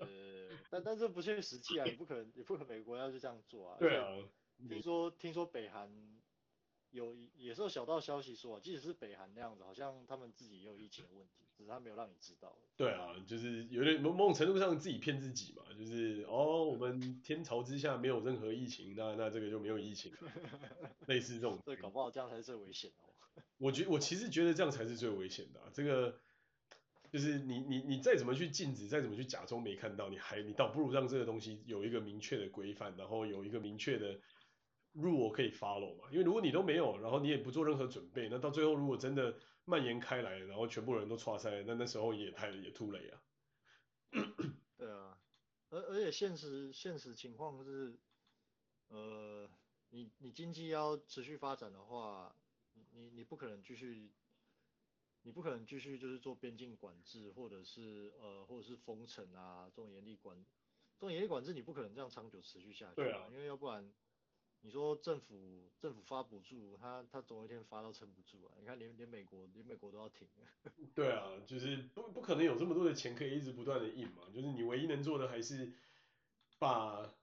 [0.00, 3.76] 呃， 但但是不切实际啊，你不可能，你不可能每个国家就这样做啊。
[3.78, 4.08] 对啊。
[4.68, 5.88] 听说听说北韩
[6.94, 12.56] 有也是有小道消息说，即使是北韩那样子，好像他们自己也有疫情的问题，只是他没有让你知道。
[12.76, 20.12] 对啊，就是有点某某种程度上自己骗自己嘛，就是哦，我们天朝之下没有任何疫情，那那这个就没有疫情。
[21.06, 23.10] 类似这种，对，搞不好这样才是最危险哦。
[23.58, 26.16] 我觉我其实觉得这样才是最危险的啊，这个
[27.10, 34.20] 就是你你你再怎么去禁止，再怎么去假装没看到，你还你倒不如让这个东西有一个明确的规范，然后有一个明确的
[34.94, 36.08] rule 可以 follow 嘛。
[36.10, 43.22] 因为如果你都没有，然后你也不做任何准备，那到最后如果真的蔓延开来，然后全部人都剉赛，那那时候也太也突雷啊。
[44.76, 45.18] 对啊，
[45.70, 47.98] 而而且现实现实情况是，
[48.88, 49.50] 呃。
[49.90, 52.34] 你你经济要持续发展的话，
[52.90, 54.12] 你你不可能继续，
[55.22, 60.36] 你不可能继续就是做边境管制，或者是呃或者是封城啊这种严厉管，
[60.98, 62.96] 这种严厉管制你不可能这样长久持续下去。
[62.96, 63.28] 对啊。
[63.30, 63.88] 因为要不然，
[64.64, 68.56] 你说政府政府发补助，他他总有一天发到撑不住啊。
[68.58, 70.26] 你看连连美国连美国都要停。
[70.94, 75.72] 对啊，就是不不可能有这么多的钱可以一直不断的印嘛，就是你唯一能做的还是
[76.58, 77.14] 把。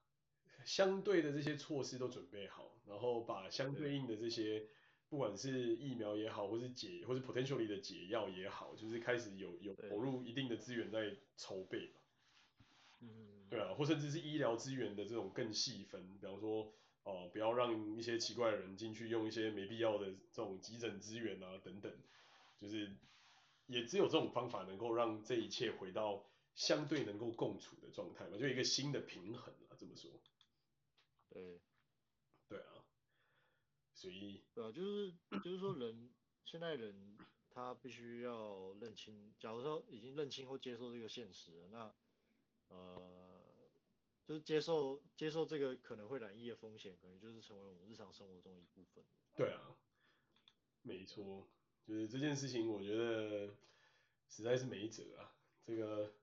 [0.64, 4.64] 相对的这些措施都准备好，然后把相对应的这些，
[5.08, 12.00] 不管是疫苗也好，或是解，或是 potentially 的解药也好，就是开始有有投入一定的资源在筹备嘛。
[13.00, 16.72] 嗯，对啊，或甚至是医疗资源的这种更细分，比方说，
[17.04, 21.92] 哦、呃，不要让一些奇怪的人进去用一些没必要的这种急诊资源啊等等，
[22.58, 22.96] 就是
[23.66, 26.24] 也只有这种方法能够让这一切回到
[26.54, 30.10] 相对能够共处的状态嘛，就一个新的平衡啊，这么说。
[31.30, 31.60] 对，
[32.48, 32.84] 对啊，
[33.94, 36.12] 所以对啊，就是就是说人
[36.44, 37.16] 现在人
[37.50, 41.94] 他必须要认清，假如说已经认清或接受这个现实了，那
[42.68, 43.21] 呃
[44.32, 49.04] 就是接受接受这个可能会染疫的风险，可能就是成为我们日常生活中一部分。
[49.36, 49.76] 对啊，
[50.80, 51.46] 没错，
[51.86, 53.54] 就是这件事情，我觉得
[54.30, 56.14] 实在是没辙啊，这个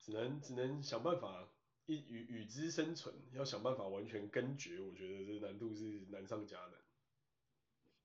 [0.00, 1.48] 只能只能想办法。
[1.88, 6.72] 一与与之生存，要想办法完全根绝，我觉得这难度是难上加难。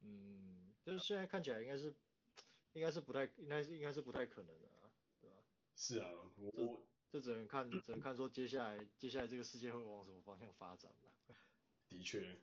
[0.01, 1.91] 嗯，就是现在看起来应该是，
[2.73, 5.37] 应该是不太，应该是应该是不太可能的啊，对吧？
[5.75, 11.35] 是啊，我这这只能看，只能看说接下来接下来这个世界会往什么方向发展了。
[11.89, 12.37] 的确，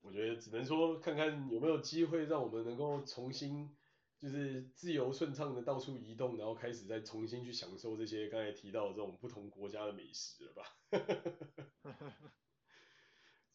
[0.00, 3.74] 我觉得只能说看看有没有机会让我们能够重新。
[4.20, 10.62] 就是自由顺畅的到处移动，然后开始再重新去享受这些刚才提到的这种不同国家的美食了吧？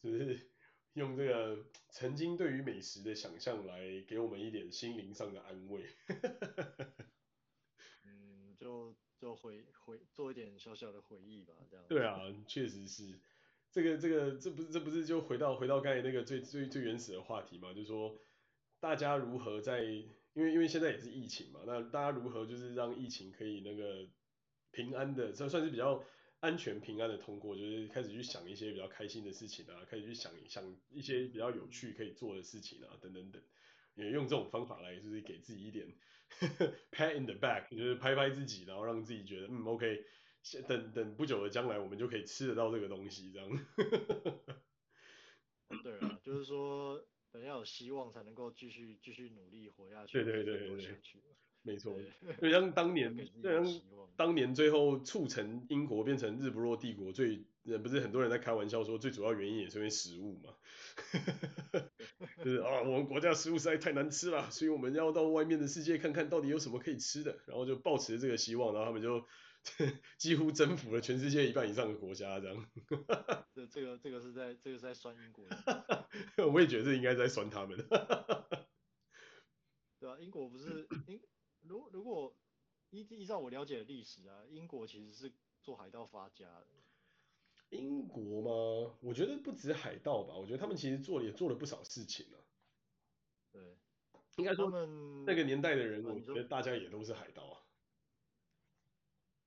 [0.02, 0.50] 就是
[0.92, 5.86] 用这个曾经对于美食的想象来给我们一点心灵上的安慰。
[8.04, 11.84] 嗯，就就回回做一点小小的回忆吧，这样。
[11.88, 13.18] 对啊，确实是。
[13.70, 17.72] 这个这个这不是这不是就回到回到刚才那个最最最原始的话题嘛？
[17.74, 18.18] 就是说
[18.80, 20.04] 大家如何在。
[20.34, 24.06] 因为因为现在也是疫情嘛，那大家如何就是让疫情可以那个
[24.70, 26.04] 平安的，这算是比较
[26.38, 33.42] 安全平安的通过，就是开始去想一些比较开心的事情啊，开始去想想一些比较有趣可以做的事情啊，等等等，
[33.96, 35.92] 也用这种方法来就是给自己一点
[36.92, 40.04] pat in the back，就是拍拍自己，然后让自己觉得嗯 OK，
[40.66, 43.66] 等等不久的将来我们就可以吃得到这个东西这样。
[45.82, 50.22] 对啊，就是说等要有希望才能够继续继续努力活下去。
[50.22, 51.00] 对对对对对。
[51.62, 51.94] 没错，
[52.40, 53.80] 就像当年，就像
[54.16, 57.44] 当年最后促成英国变成日不落帝国最，
[57.82, 60.54] 不是很多人在开玩笑说最主要原因也是因为食物嘛，
[62.48, 69.26] 就是啊我们国家食物实在太难吃了，所以我们要到外面的世界看看到底有什么可以吃的，然后就抱持这个希望，然后他们就
[70.16, 72.70] 几乎征服了全世界一半以上的国家这样。
[73.52, 75.44] 这这个这个是在这个是在酸英国，
[76.50, 77.76] 我也觉得这应该在酸他们。
[80.00, 81.20] 对啊，英国不是英。
[81.60, 82.34] 如如果
[82.90, 85.30] 依依照我了解的历史啊，英国其实是
[85.60, 86.66] 做海盗发家的。
[87.70, 88.96] 英国吗？
[89.00, 92.36] 我觉得不止海盗吧，我觉得他们其实做也做了不少事情啊。
[93.52, 93.62] 对，
[94.36, 94.70] 应该说
[95.26, 97.60] 那个年代的人，我觉得大家也都是海盗啊。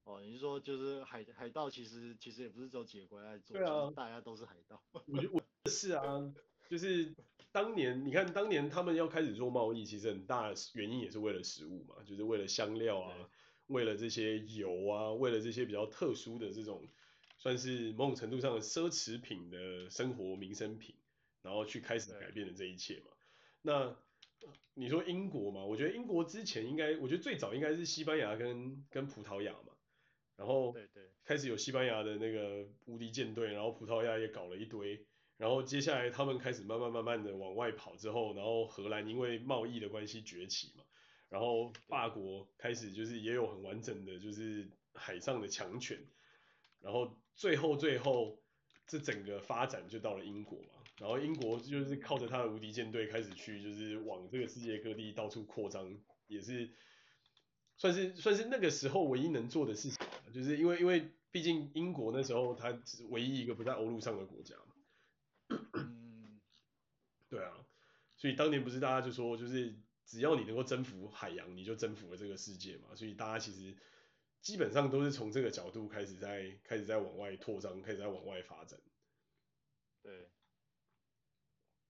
[0.04, 4.82] 哦，你是说就是海海盗其实其实也不是只有几个国做，对啊，大家都是海盗。
[4.92, 6.34] 我觉得我是啊，
[6.70, 7.14] 就是。
[7.54, 13.30] 当年你看，当年他们要开始做贸易，其实很大的原因也是为了食物嘛，就是为了香料啊，
[13.68, 16.88] 为了这些油啊，为了这些比较特殊的这种，
[17.42, 20.94] 算是某种程度上的奢侈品的生活民生品，
[21.42, 23.08] 然后去开始改变了这一切嘛。
[23.64, 23.98] 那
[24.76, 29.74] 你说英国嘛，我觉得英国之前应该，我觉得最早应该是西班牙跟跟葡萄牙嘛，
[30.36, 35.04] 然后对对开始有西班牙的那个无敌舰队，然后葡萄牙也搞了一堆。
[35.38, 40.84] 然后接下来他们开始慢慢慢慢的往外跑之后，然后荷兰因为贸易的关系崛起嘛，
[41.30, 45.98] 然后法国开始就是也有很完整的就是海上的强权，
[46.80, 48.42] 然后最后最后
[48.88, 56.70] 这整个发展就到了英国嘛，然后英国就是靠着他的无敌舰队开始去就是往这个世界各地到处扩张，也是
[57.78, 59.98] 算是算是那个时候唯一能做的事情，
[60.34, 64.56] 就是因为因为毕竟英国那时候它是唯一一个不在欧陆上的国家。
[65.74, 66.40] 嗯，
[67.30, 67.52] 对啊，
[68.18, 69.74] 所以当年不是大家就说，就是
[70.06, 72.96] 只要你能够征服海洋，你就征服了这个世界嘛。
[72.96, 73.76] 所以大家其实
[74.42, 78.80] 基本上都是从这个角度开始在开始在往外扩张，开始在往外发展。
[80.02, 80.30] 对，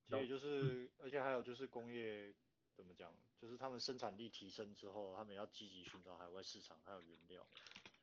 [0.08, 2.34] 所以就是，而且还有就是工业
[2.76, 7.48] 怎么讲，就是他们生产力提升之后，他们要积极寻找海外市场还有原料。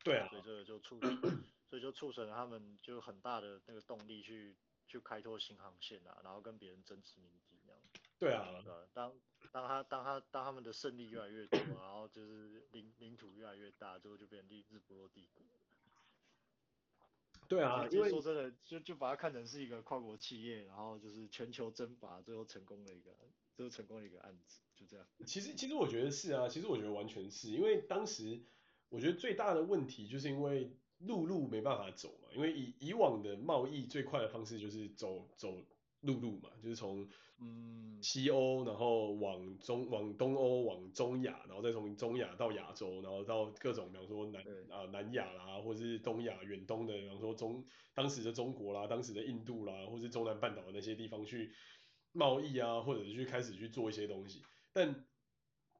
[0.02, 0.98] 对啊，所以这个就促，
[1.68, 4.56] 所以就促成他们就很大的那个动力去。
[4.90, 7.47] 去开拓新航线啊，然后跟别人争殖民地。
[8.18, 8.60] 对啊。
[8.64, 9.12] 对啊，当
[9.52, 15.42] 当他当他当他们的胜利越来越多，然后就是领领土越来越大，最后就变成日日不落帝国。
[17.48, 23.10] 对啊，因为说真的，就就把它看成是一个跨国企业，然后就是全球争霸，最后成功的一个，
[23.54, 25.06] 最后成功的一个案子，就这样。
[25.26, 28.42] 其实其实我觉得是啊，其实我觉得完全是因为当时
[28.90, 30.76] 我觉得最大的问题就是因为。
[31.02, 35.64] 陆路没办法走嘛，因为以以往的贸易最快的方式就是走走
[36.00, 37.08] 陆路嘛，就是从
[37.40, 51.52] 嗯西欧，然后往中往东欧，往中亚，然后再从中亚到亚洲，然后到各种，比方说南啊南亚啦，或者是东亚远东的，比方说中当时的中国啦，当时的印度啦，或是中南半岛的那些地方去
[52.12, 54.42] 贸易啊，或者是去开始去做一些东西，
[54.72, 55.04] 但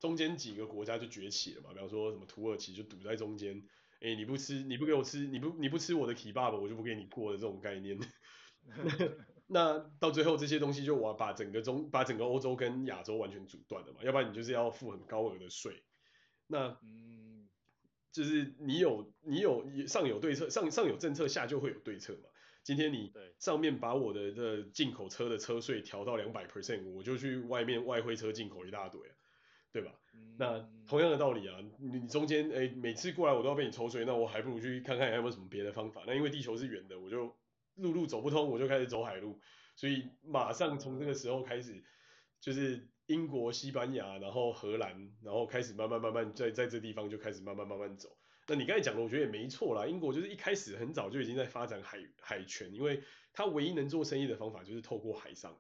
[0.00, 3.62] 中间几个国家就崛起了嘛，比方说什么土耳其就堵在中间。
[4.00, 7.98] 哎、欸，你不吃，你不给我吃，你不你不吃我的 kebab，我就不给你过的这种概念。
[9.50, 15.82] 那到最后这些东西就我把整个中把整个欧洲跟亚洲完全阻断了嘛，要不然你就是要付很高额的税。
[16.46, 17.48] 那嗯，
[18.12, 22.28] 就是你有你有上有对策，上上有政策，下就会有对策嘛。
[22.62, 29.14] 今天你上面把我的的进口车的车税调到两百 percent，我就去外面外汇车进口一大堆啊。
[29.70, 29.92] 对吧？
[30.38, 36.02] 那同样的道理啊，你中间哎，每次过来我都要被你抽税，那我还不如去看看还有没有什么别的方法。
[36.06, 37.36] 那因为地球是圆的，我就
[37.78, 39.40] 陆路走不通，我就开始走海路。
[39.74, 41.82] 所以马上从这个时候开始，
[42.40, 48.16] 就是英国、西班牙，然后荷兰，然后开始慢慢慢慢在在这地方就开始慢慢慢慢走。
[48.46, 49.86] 那你刚才讲的，我觉得也没错啦。
[49.86, 53.02] 英国就是一开始很早就已经在发展海海权，因为
[53.32, 55.58] 它唯一能做生意的方法就是透过海上嘛。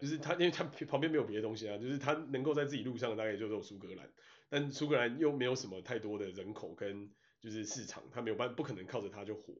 [0.00, 4.10] 就是他，因为他旁边没有别的东西啊，就是他能够在自己路上，大概就只有苏格兰，
[4.48, 7.10] 但苏格兰又没有什么太多的人口跟
[7.40, 9.52] 就是市场，他没有办，不可能靠着它就活，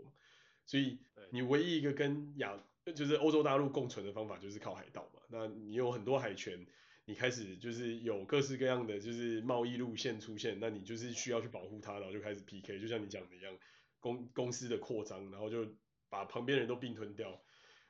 [0.67, 0.99] 所以
[1.31, 2.63] 你唯一一个跟亚
[2.97, 6.67] 就是欧洲大陆共存的方法就是靠海盗嘛，那你有很多海权，
[7.05, 13.57] 你开始就是有各式各样的就是贸易路线出现，那你就是需要去保护它，然后就开始 PK，就像你讲的一样，
[14.01, 15.77] 公公司的扩张，然后就
[16.09, 17.43] 把旁边人都并吞掉。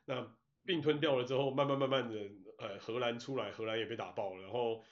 [0.04, 4.84] 那并吞掉了之后，慢慢慢慢的，呃，荷兰出来，荷兰也被打爆了，然后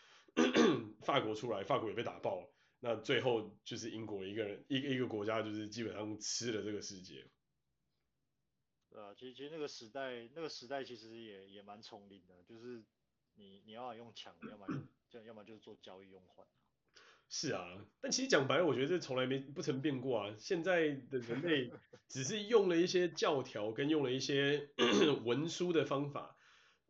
[1.05, 2.53] 法国出来，法国也被打爆了。
[2.81, 7.27] 那最后就是英国一个人，一个一个国家就是基本上吃了这个世界。
[8.91, 12.83] 对啊，其实其实那个时代，那个时代其实也也蛮丛林的，就是
[13.37, 14.67] 你你要用抢，要么
[15.09, 16.47] 就要么就是做交易用换。
[17.29, 20.35] 是啊，但其实讲白了，我觉得这从来没不曾变过啊。
[20.37, 21.71] 现在的人类
[22.09, 24.69] 只是用了一些教条跟用了一些
[25.25, 26.37] 文书的方法，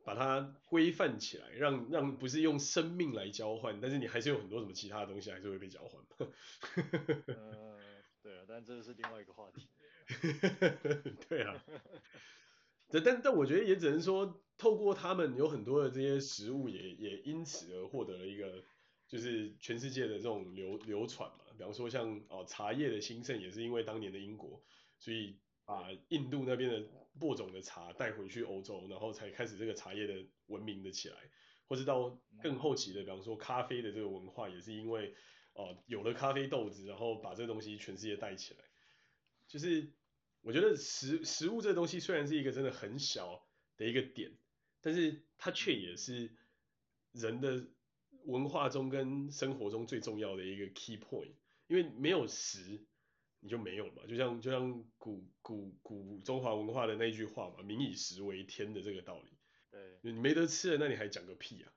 [0.03, 6.03] 把它规范起来，让让不是用生命来交换，但是你还是有很多什么其他的东西还是会被交换。
[7.37, 7.79] 呃，
[8.23, 9.69] 对啊，但这是另外一个话题。
[11.29, 11.65] 对啊，
[13.05, 18.65] 但但我觉得也只能说，透过他们有很多的这些食物也，也也因此而获得了一个。
[19.11, 24.63] 就是全世界的这种流流传嘛，比方说像哦茶叶的兴盛也是因为当年的英国，
[25.01, 26.89] 所以把印度那边的
[27.19, 30.15] 播种的茶带回去欧洲，然后才开始这个茶叶的
[30.47, 31.17] 文明的起来，
[31.67, 35.13] 或是到更后期的，比方说咖啡的这个文化也是因为
[35.55, 38.61] 哦有了咖啡豆子，然后把这个东西全世界带起来。
[39.49, 39.93] 就是
[40.43, 44.33] 我觉得食食物这个东西虽然是一个真的很小的一个点，
[44.81, 46.31] 但是它却也是
[47.13, 47.67] 人的。
[48.27, 51.33] 文化中跟生活中最重要的一个 key point，
[51.69, 52.85] 因为没有食
[53.41, 59.31] 你就没有嘛，就像就像古古古中华文化的那一句话嘛，“民以食为天”的这个道理。
[59.71, 61.73] 对，你没得吃了，那你还讲个屁啊！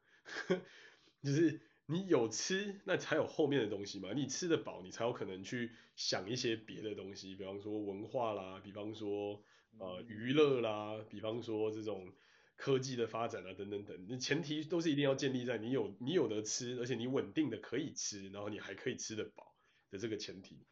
[1.23, 1.61] 就是
[1.93, 4.11] 你有吃，那才有后面的东西嘛。
[4.13, 9.41] 你吃得饱，你才有可能去想一些别的东西，比方说文化啦，比方说
[9.77, 12.11] 呃娱乐啦，比方说这种。
[12.55, 19.55] 科技的发展啊，等等等，你前提都是一定要建立在你有你有的吃，而且你稳定的可以吃，然后你还可以吃得饱
[19.89, 20.63] 的这个前提，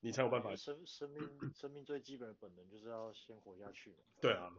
[0.00, 0.54] 你才有办法。
[0.54, 3.96] 生生命生命最基本的本能就是要先活下去。
[4.20, 4.52] 对啊，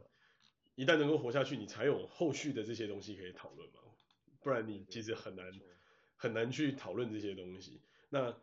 [0.74, 3.82] 一旦能够活下去，你才有后续的这些东西可以讨论嘛，
[4.46, 5.52] 不然你其实很难
[6.16, 7.82] 很难去讨论这些东西。
[8.10, 8.38] 那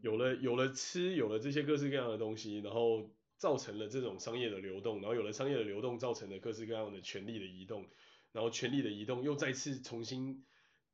[0.00, 3.10] 有了有了吃，有了这些各式各样的东西，然后。
[3.38, 7.88] 造成了这种商业的流动，然后有了商业的流动，造成了各式各样的权力的移动，
[8.30, 10.44] 然后权力的移动又再次重新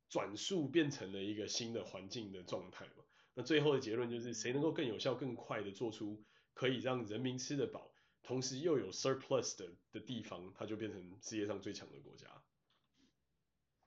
[0.09, 3.03] 转述变成了一个新的环境的状态嘛。
[3.35, 6.23] 那最后的结论就是，谁能够更有效、更快的做出
[6.55, 7.91] 可以让人民吃得饱，
[8.23, 12.25] 同时又有 surplus 的的地方，它就变成世界上最强的国家。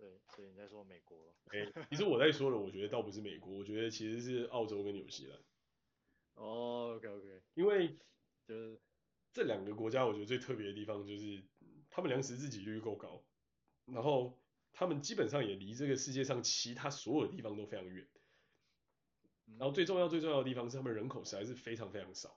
[0.02, 1.34] 对，所以你在说美国了。
[1.52, 5.38] 哎，其实我在说的，我觉得倒不是美国，我觉得其实是澳洲跟纽西兰。
[6.34, 7.96] 哦，OK OK，因为。
[8.44, 8.80] 就是
[9.32, 11.44] 这两个国家，我觉得最特别的地方就是
[11.90, 13.24] 他们粮食自给率够高，
[13.86, 14.36] 然后
[14.72, 18.08] 他们基本上也离这个世界上其他所有地方都非常远，
[19.58, 22.36] 然后最重要最重要的地方是他们人口实在是非常非常少，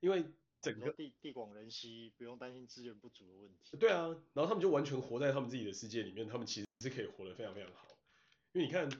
[0.00, 0.24] 因为
[0.72, 3.76] 整个地地广人稀，不用担心资源不足的问题。
[3.78, 7.86] 对啊，然后他们就完全活在他们自己的世界里面，他们其实是可以活得非常非常好，
[8.52, 8.90] 因为你看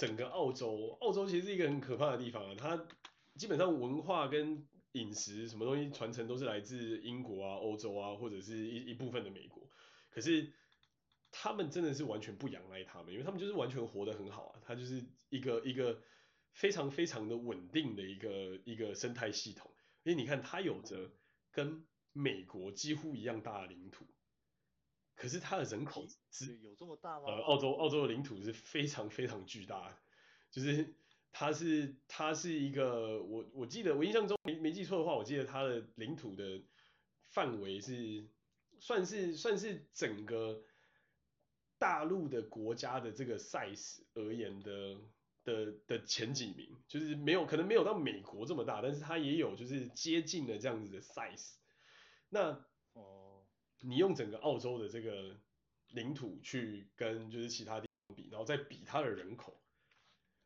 [0.00, 2.86] 整个澳洲，澳洲其实是一个很可怕的地方啊，它
[3.36, 9.70] 基本上文化跟饮食什么东西传承都是来自英国啊、欧洲啊，或者是一一部分的美国。
[10.10, 10.52] 可是
[11.30, 14.60] 他们真的是完全不仰赖他们，因为他们就是完全活得很好啊。
[14.64, 16.02] 它就是一个一个
[16.52, 19.71] 非常非常的稳定的一个一个生态系统。
[20.02, 21.10] 因为你看，它有着
[21.50, 24.06] 跟美国几乎一样大的领土，
[25.14, 27.26] 可是它的人口是有这么大吗？
[27.26, 29.98] 呃，澳洲澳洲的领土是非常非常巨大的，
[30.50, 30.94] 就是。
[31.34, 36.62] 它是它是一个，我我记得我印象中没没记错的话，我记得它的领土的
[37.30, 38.28] 范围是
[38.80, 40.62] 算是算是整个
[41.78, 45.00] 大陆的国家的这个 size 而言的
[45.44, 51.54] 的的前几名，就是没有可能没有到美国这么大，但是它也有就是接近了这样子的 size。
[52.28, 53.44] 那哦，
[53.80, 55.38] 你用整个澳洲的这个
[55.88, 59.62] 领土去跟就是其他地方比，然后再比它的人口。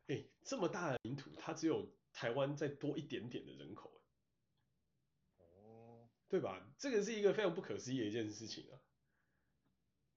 [0.07, 4.01] 哎，这么大的领土，它只有台湾再多一点点的人口，
[5.37, 6.65] 哦，对吧？
[6.77, 8.79] 这个是一个非常不可思议的一件事情啊。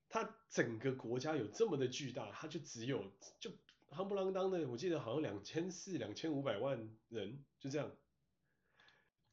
[0.08, 3.50] 它整个国家有这么的巨大，它就只有就
[3.90, 7.90] 夯不啷当的，我记得好像两千四、两千五百万人，就这样。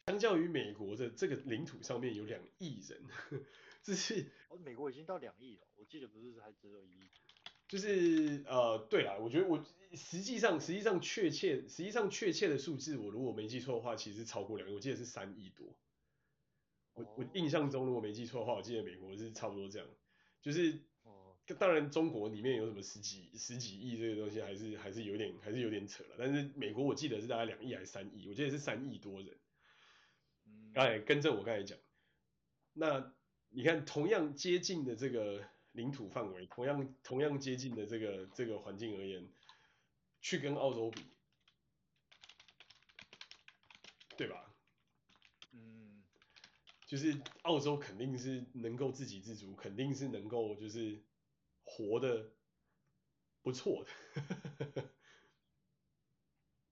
[0.08, 3.04] 相较于美国的这个领土上面有两亿人，
[3.84, 7.10] 这是哦，美国已经到两亿了，我记得不是还只有一亿。
[7.68, 9.62] 就是呃，对啦，我觉得我
[9.94, 15.78] 实际上实际上确切实际上确切的数字，我如果没记错的话，其实超过两亿，我记得是三亿多。
[16.94, 19.88] 我我印象中如果没记错的话，我记得美国是差不多这样，
[20.42, 20.80] 就是
[21.56, 29.38] 当然中国里面有什么十几十几亿这个东西还是还是有点还是有点扯了，但是美国我记得是大概两亿还是三亿，我记得是三亿多人。
[30.74, 31.78] 刚才更正我刚才讲，
[32.74, 33.14] 那
[33.50, 39.28] 你看同样接近的这个领土范围，同样同样接近的这个这个环境而言，
[40.22, 41.02] 去跟澳洲比，
[44.18, 44.54] 对吧？
[45.54, 46.04] 嗯，
[46.86, 51.02] 就是澳洲肯定是能够自给自足，肯定是能够就是
[51.68, 52.32] 活的
[53.44, 53.90] 不错的。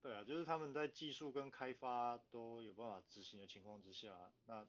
[0.02, 4.66] 对啊，就是他们在技术跟开发都有办法执行的情况之下，那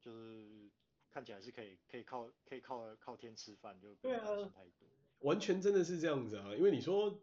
[0.00, 0.70] 就是
[1.10, 4.88] 看起来是可以可以靠可以靠靠天吃饭，就不用担心太多。
[5.20, 7.20] 完全真的是这样子啊，因为你说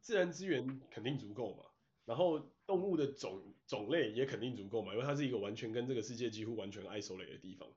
[0.00, 1.64] 自然资源肯定足够嘛，
[2.04, 7.74] 然后动物的种种类也肯定足够嘛，因为它是一个完全跟这个世界几乎完全 isolate 的地方，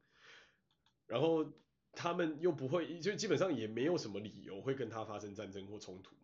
[1.05, 1.53] 然后
[1.97, 6.15] 他们又不会，就基本上也没有什么理由会跟他发生战争或冲突。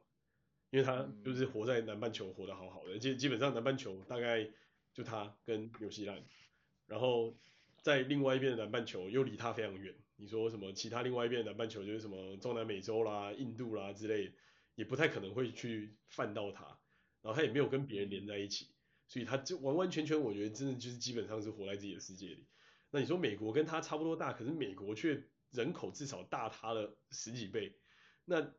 [0.69, 4.47] 因为他就是活在南半球活得好好的，基基本上南半球大概
[4.93, 6.23] 就他跟纽西兰，
[6.87, 7.35] 然后
[7.81, 9.93] 在另外一边的南半球又离他非常远。
[10.15, 14.31] 你说什么其他另外一边的南半球就是什么中南美洲啦、印度啦之类，
[14.75, 16.65] 也不太可能会去犯到他。
[17.21, 18.67] 然后他也没有跟别人连在一起，
[19.07, 22.45] 所以他就完完全全我觉得真的就是基本上是活在自己的世界里。
[22.89, 27.79] 那你说美国跟他差不多大，可是美国却人口至少大他了十几倍，
[28.25, 28.53] 那。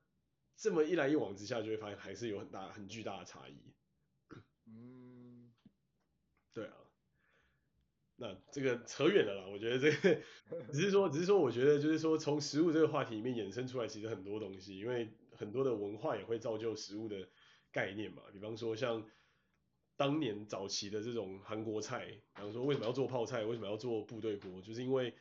[0.56, 3.74] 这么一来一往之下，就会发现还是有很大很巨大的差异。
[4.66, 5.52] 嗯，
[6.52, 6.74] 对啊。
[8.14, 10.22] 那这个扯远了啦，我觉得这个
[10.72, 17.28] 只是说，只是说，我觉得就是说，从食物这个话题里面衍生出来，其实很多东西，因为很多的文化也会造就食物的
[17.72, 18.22] 概念嘛。
[18.32, 19.04] 比方说，像
[19.96, 25.12] 当年早期的这种韩国菜，比方说为什么要做泡菜，为什么要做部队锅，就是因为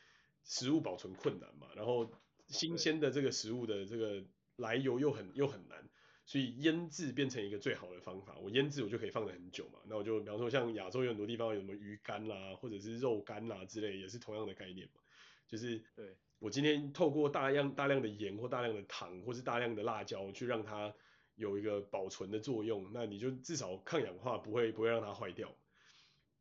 [0.44, 2.08] 食物保存困难嘛，然后
[2.46, 4.24] 新鲜的这个食物的这个。
[4.56, 5.90] 来由又很又很难，
[6.24, 8.38] 所以腌制变成一个最好的方法。
[8.38, 9.80] 我腌制我就可以放的很久嘛。
[9.88, 15.02] 那我就比方说像亚洲有很多地方有什么鱼干啦，或者是肉干啦之类，也是同样的概念嘛。
[15.48, 20.94] 就是对我今天透过大量大量的盐或大量的糖或是大量的辣椒去让它
[21.34, 25.52] 有一个保存的作用，那你就至少抗氧化不会不会让它坏掉。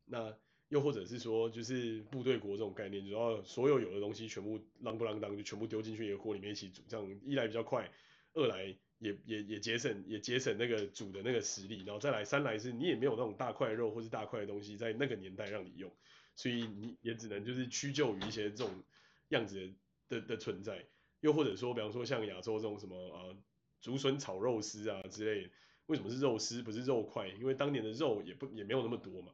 [0.06, 0.38] 那
[0.74, 7.92] 又或者是说就是部队锅这种概念，主要所有有的东西全部啷不啷当就全部丢进去一个锅里面一起煮，这样一来比较快。
[8.34, 15.92] 二来也也也节省也节省那个煮的那个实力，然后再来三来是你也没有那种大块肉或是大块的东西在那个年代让你用，
[16.36, 18.84] 所以你也只能就是屈就于一些这种
[19.30, 19.72] 样子
[20.10, 20.84] 的的，的存在，
[21.20, 23.38] 又或者说比方说像亚洲这种什么呃
[23.80, 25.52] 竹笋炒肉丝啊之类，
[25.86, 27.28] 为什么是肉丝不是肉块？
[27.28, 29.34] 因为当年的肉也不也没有那么多嘛，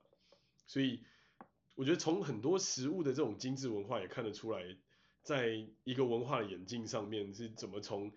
[0.67, 0.99] 所以
[1.79, 4.75] 我觉得从很多食物的这种精致文化也看得出来，
[5.23, 8.11] 在一个文化的演进上面是怎么从。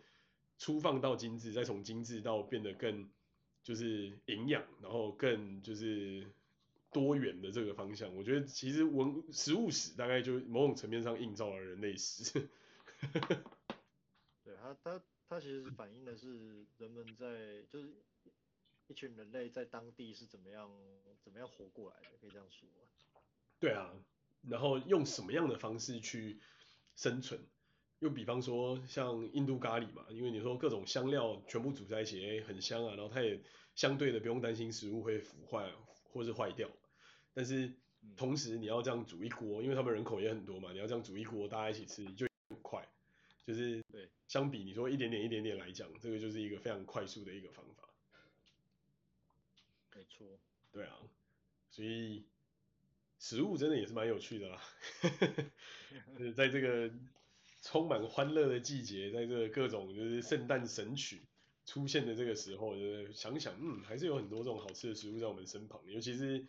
[0.59, 3.11] 粗放到精致，再从精致到变得更
[3.65, 6.25] 就是营养，然后更就是
[6.93, 12.49] 多元的这个方向，我觉得其实文食物史大概就某种层面上映照了人类史。
[14.45, 17.93] 对，它它它其实反映的是人们在就是
[18.87, 20.71] 一群人类在当地是怎么样
[21.25, 22.69] 怎么样活过来的，可以这样说。
[23.63, 23.89] 对啊，
[24.51, 26.41] 然后用什么样的方式去
[26.97, 27.41] 生存？
[28.01, 33.41] 又比方说像印度咖喱嘛，因为你说各种香料全部煮在一起，欸，很香啊，然后它也
[33.77, 35.71] 相对的不用担心食物会腐坏
[36.13, 36.69] 或是坏掉。
[37.35, 37.73] 但是
[38.17, 42.85] 同时你要这样煮一锅，因为他们人口也很多嘛，你要这样煮一锅大家一起吃就很快。
[43.47, 47.89] 就是对，相比你说一点点一点点来讲，这个就是一个非常快速的一个方法。
[49.95, 50.27] 没错。
[50.73, 50.97] 对啊，
[51.71, 52.25] 所以
[53.23, 54.61] 食物真的也是蛮有趣的啦。
[56.35, 56.91] 在这个。
[57.65, 61.23] 充满欢乐的季节，在这各种就是圣诞神曲
[61.65, 65.81] 出现的这个时候，就是想想，嗯，还是有很多这种好吃的食物在我们身旁。
[65.87, 66.45] 尤其是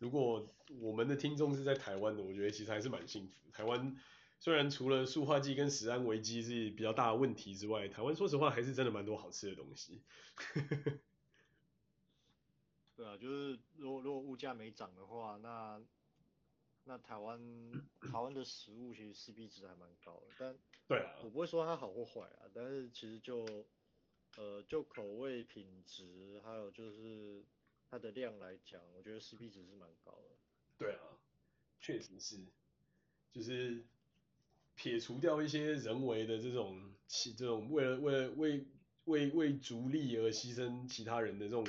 [0.00, 3.48] 如果我们的听众是在台湾的，我觉得其实还是蛮幸福。
[3.52, 3.96] 台湾
[4.40, 10.02] 虽然除了塑化剂跟食安危机是比较大的问题之外，台湾说实话还是真的蛮多好吃的东西。
[12.96, 15.80] 对啊，就是如果如果物价没涨的话，那。
[16.88, 17.40] 那台湾
[18.12, 20.56] 台湾的食物其实 CP 值还蛮高的，但
[20.86, 23.44] 对啊，我不会说它好或坏啊，但是其实就
[24.36, 27.42] 呃就口味品质还有就是
[27.90, 30.36] 它的量来讲，我觉得 CP 值是蛮高的。
[30.78, 31.18] 对啊，
[31.80, 32.38] 确实是，
[33.32, 33.84] 就是
[34.76, 38.64] 撇除掉一些人为的这种其这种为了为了为
[39.06, 41.66] 为为逐利而牺牲其他人的这种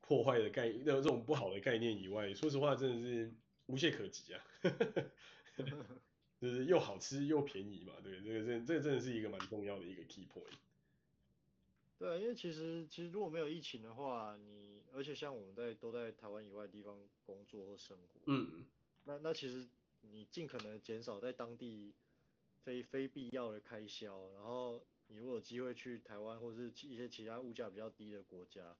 [0.00, 3.32] 破坏的概念，这种不好的概念以外，说实话真的是。
[3.66, 4.44] 无懈可击啊，
[6.40, 10.56] 就是又好吃又便宜嘛，对，这个这这真的是一个蛮重要的一个 key point。
[11.98, 18.66] 对，因为其实其实如果没有疫情的话，你而且像我们在都在台湾以外的地方工作或生活，嗯，
[19.04, 19.66] 那那其实
[20.02, 21.94] 你尽可能减少在当地
[22.64, 28.76] 非非必要的开销，然后你如果有机会去台湾或者是一些其他物价比较低的国家，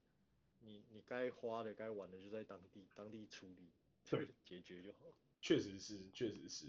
[0.61, 3.71] 你你该花的该玩的就在当地当地处理，
[4.11, 4.99] 对，解决就好。
[5.41, 6.67] 确实是，确实是，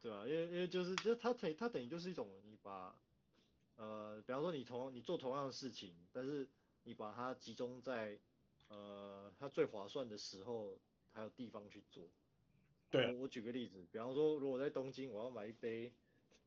[0.00, 2.94] 对啊，因为因为就是就它等它等于就是一种你把。
[3.76, 6.46] 呃，比方说你同你做同样的事情，但是
[6.84, 8.18] 你把它集中在
[8.68, 10.78] 呃它最划算的时候，
[11.14, 12.04] 还有地方去做。
[12.90, 13.12] 对啊。
[13.18, 15.90] 我举个例子，比方说如果在东京，我要买一杯，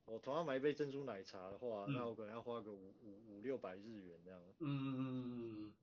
[0.06, 4.40] 我同样买一杯珍珠奶茶的话，嗯、那我可能要花个五五五六百日元这样。
[4.60, 5.74] 嗯嗯嗯嗯。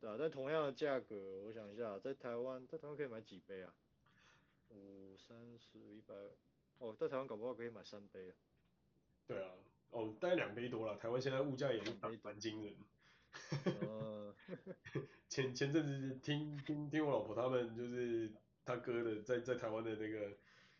[0.00, 3.72] 对啊，但同样的价格，我想一下，在台湾在台湾可以买几杯啊？
[4.70, 6.14] 五三十一百，
[6.78, 8.34] 哦，在台湾搞不好可以买三杯啊。
[9.26, 9.52] 对啊。
[9.90, 10.96] 哦，大概两杯多了。
[10.96, 12.74] 台湾现在物价也蛮蛮惊人。
[13.82, 14.32] 呃，
[15.28, 18.32] 前前阵子听听听我老婆他们就是
[18.64, 20.32] 他哥的在在台湾的那个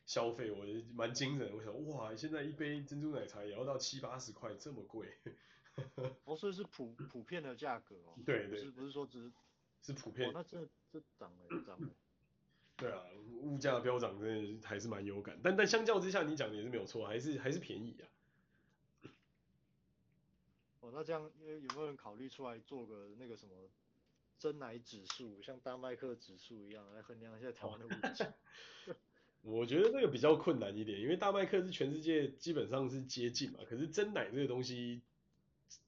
[0.06, 0.64] 消费，我
[0.94, 1.52] 蛮惊人。
[1.56, 5.08] 我想哇，现在一杯珍珠奶茶也要到七八十块，这么贵。
[6.24, 8.14] 哦，所以是普普遍的价格哦。
[8.24, 8.48] 对对。
[8.48, 9.32] 不是不是说只是。
[9.82, 10.28] 是普遍。
[10.28, 11.88] 哦，那这这涨了涨了。
[12.76, 13.02] 对啊，
[13.42, 18.08] 物价飙涨真的还是蛮有感，但但相较之下，你讲的也是没有错，还是还是便宜啊。
[20.80, 23.70] 哦，那这样，因为有没有人考虑出来做个那个什么
[24.38, 28.32] 真奶指数，像大麦克指数一样来衡量一下台湾的物价？
[29.42, 35.00] 我觉得这个比较困难一点，因为大麦克是全世界基本上是接近嘛，可是真奶这个东西，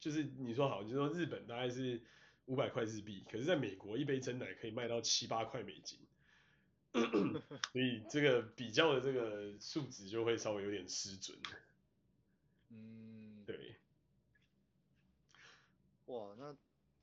[0.00, 2.00] 就是你说好，就是说日本大概是
[2.46, 5.98] 五百块日币，可是在美国一杯真奶可以卖到七八块美金，
[7.72, 11.38] 所以这个比较的这个数值就会稍微有点失准。
[12.70, 13.76] 嗯，对。
[16.06, 16.54] 哇，那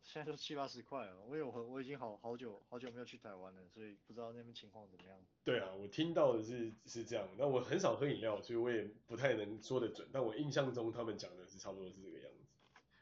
[0.04, 5.18] 现在都七八十块了，我有我已经好好久好久没有去台湾了，所以不知道那边情况怎么样。
[5.46, 12.19] 对啊，我听到的是是这样，那我很少喝饮料，所以我也不太能说得准，但我印象中他们讲的是差不多是这个。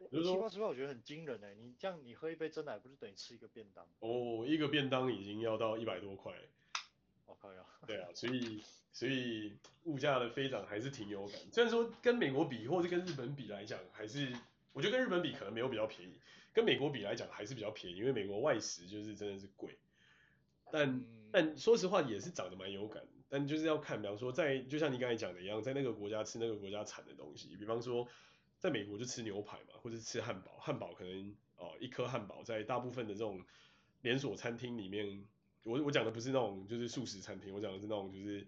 [0.10, 3.86] 七八十块我觉得很惊人哎，你这样你喝一杯真奶不是等于吃一个便当？
[4.00, 6.34] 哦，一个便当已经要到一百多块。
[7.26, 7.66] 我靠呀！
[7.86, 9.54] 对啊，所以所以
[9.84, 14.34] 物价的飞涨还是挺有感，虽然说跟美国比或者跟日本比来讲还是。
[14.74, 16.14] 我觉得跟日本比可能没有比较便宜，
[16.54, 19.76] 跟美国比来讲还是比较便宜，因为美国外食就是真的是贵。
[20.72, 28.08] 但但说实话也是涨得蛮有感，但就是要看，比方说在就像你刚才讲的一样，在那个国家吃那个国家产的东西，比方说
[28.60, 33.44] 在美国就吃牛排嘛，或者吃汉堡，汉堡可能哦一颗汉堡在大部分的这种
[34.02, 35.26] 连锁餐厅里面，
[35.64, 38.48] 我我讲的不是那种就是素食餐厅，我讲的是那种就是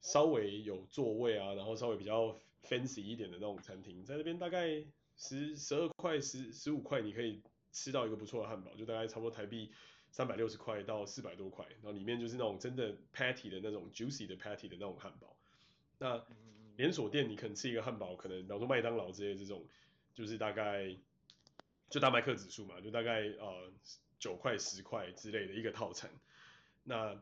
[0.00, 4.84] 稍微有座位啊，然后稍微比较 fancy 一点的那种餐厅，在那边大概。
[5.20, 7.42] 十十二块十十五块，你可以
[7.72, 9.68] 吃到一个不错的汉堡，就大概差不多台币
[10.12, 15.36] 三百六十块到四百多块，然后里面就是那种真的 patty 的那种 juicy 的 patty 的那种汉堡。
[15.98, 16.24] 那
[16.78, 19.66] 连锁店你可能吃一个汉堡，可能比方说麦当劳之类的这种，
[20.14, 20.96] 就是大概
[21.90, 23.72] 就大麦克指数嘛，就大概呃
[24.18, 26.08] 九块十块之类的一个套餐。
[26.84, 27.20] 那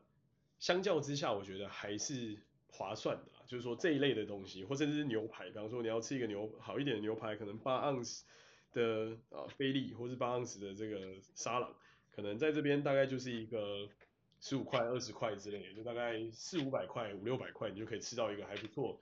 [0.61, 2.39] 相较之下，我觉得还是
[2.69, 3.33] 划算的。
[3.47, 8.25] 就是说这一类的东西，或甚至是牛排，比方说你要吃一个牛好一点的牛排，可能八盎司
[8.73, 11.75] 的啊菲力，或是八盎司的这个沙朗，
[12.11, 13.89] 可能在这边大概就是一个
[14.41, 19.01] 十五块、二十块之类的，就大概四五百块、五六百块，你就可以吃到一个还不错、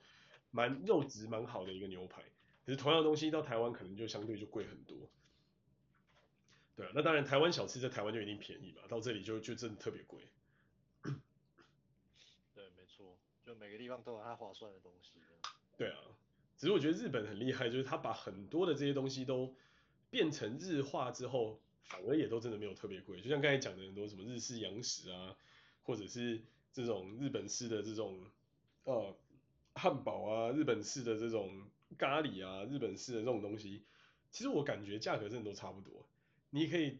[0.55, 2.23] 蛮肉质蛮好的一个牛排。
[2.65, 4.97] 可是同样的东西到台湾可能就相对就贵很多。
[6.75, 10.21] 对啊，那当然台湾小吃在台湾就一定便宜嘛，到这里就就真的特别贵。
[12.53, 15.11] 对，没错就每个地方都有它划算的东西。
[15.77, 15.99] 对啊，
[16.57, 19.53] 只是我觉得日本很厉害，就是他把很多的这些东西都
[20.09, 23.21] 变成日化之后，反而也都真的没有特别贵。
[23.21, 25.35] 就像刚才讲的很多什么日式洋食啊，
[25.83, 26.41] 或者是
[26.71, 28.19] 这种日本式的这种
[28.85, 29.15] 呃
[29.75, 33.85] 汉堡啊，日本式的这种咖喱啊，日本式的这种东西，
[34.31, 36.09] 其实我感觉价格真的都差不多。
[36.49, 36.97] 你可以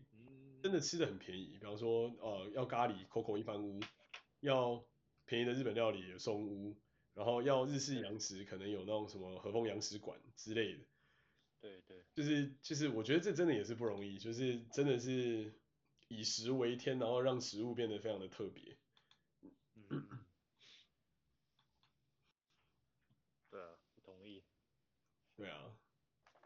[0.62, 3.80] 真的吃的很便宜，比方说呃要咖喱，COCO 一番屋，
[4.42, 4.86] 要。
[5.28, 6.76] 便宜的日本料理有松屋，
[7.16, 10.84] 然后要日式洋食，可能有那种什么和风洋食馆之类的。
[11.60, 15.52] 对对，就是就是，我觉得这真的也是不容易，就是真的是
[16.10, 18.78] 以食为天，然后让食物变得非常的特别。
[19.90, 20.08] 嗯，
[23.50, 23.70] 对啊，
[24.04, 24.44] 同意。
[25.36, 25.76] 对啊，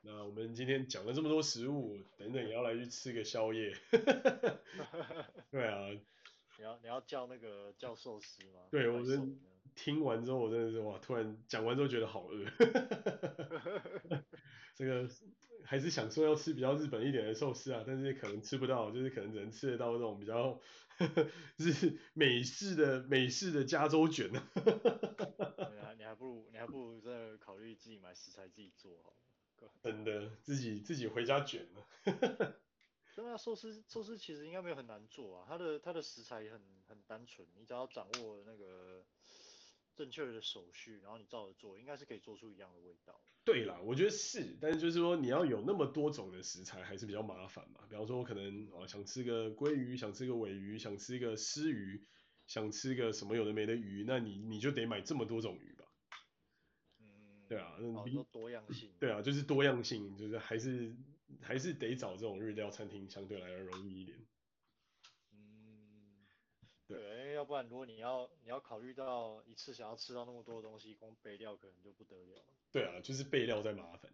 [0.02, 3.74] 那我们今天讲了这么多食物，等等也要来去吃个宵夜。
[5.52, 5.89] 对啊。
[6.58, 8.60] 你要你要叫那个叫寿司吗？
[8.70, 9.39] 对，我们
[9.76, 12.45] 听完之后，我真的是哇，突然讲完之后觉得好饿。
[14.76, 15.10] 这个
[15.64, 20.60] 还是想说要吃比较日本一点的寿司啊，但是可能吃不到，就是可能只能吃得到那种比较
[21.58, 24.41] 日美式的美式的加州卷呢。
[24.56, 29.14] 你还你还不如你还不如真的考虑自己买食材自己做好。
[29.82, 31.88] 真的，自己自己回家卷了。
[33.16, 39.03] 对啊，寿司寿司其实应该没有很难做啊，它的它的食材也很很单纯，你只要掌握那个
[39.95, 43.20] 正确的手续，然后你照着做，应该是可以做出一样的味道。
[43.43, 47.82] 对啦，我觉得是，但是就是说你要有那么多种的食材，还是比较麻烦嘛。
[47.89, 52.05] 比方说，我可能啊想吃个鲑鱼，想吃个尾鱼，想吃一个鰤鱼，
[52.47, 55.74] 想吃个什么有的没的鱼，那你你就得买这么多种鱼
[57.50, 58.89] 对啊，那比较多样性。
[58.97, 60.95] 对啊，就是多样性，就是还是。
[61.43, 64.18] 还是得找这种日料餐厅相对来的容易一点。
[65.32, 66.26] 嗯，
[66.88, 72.43] 对，要不然如果你要你要考虑到一次想要吃到那么多东西，光备料可能就不得了。
[72.72, 74.12] 对啊，就是备料再麻烦。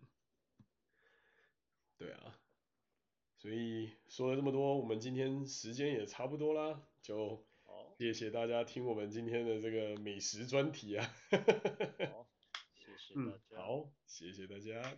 [1.97, 2.37] 对啊，
[3.37, 7.45] 所以说了这么多，我们今天时间也差不多啦，就
[7.97, 11.15] 谢谢大家听我们今天的这个美食专题啊。
[12.11, 12.27] 好，
[13.15, 14.97] 嗯，好，谢谢大家。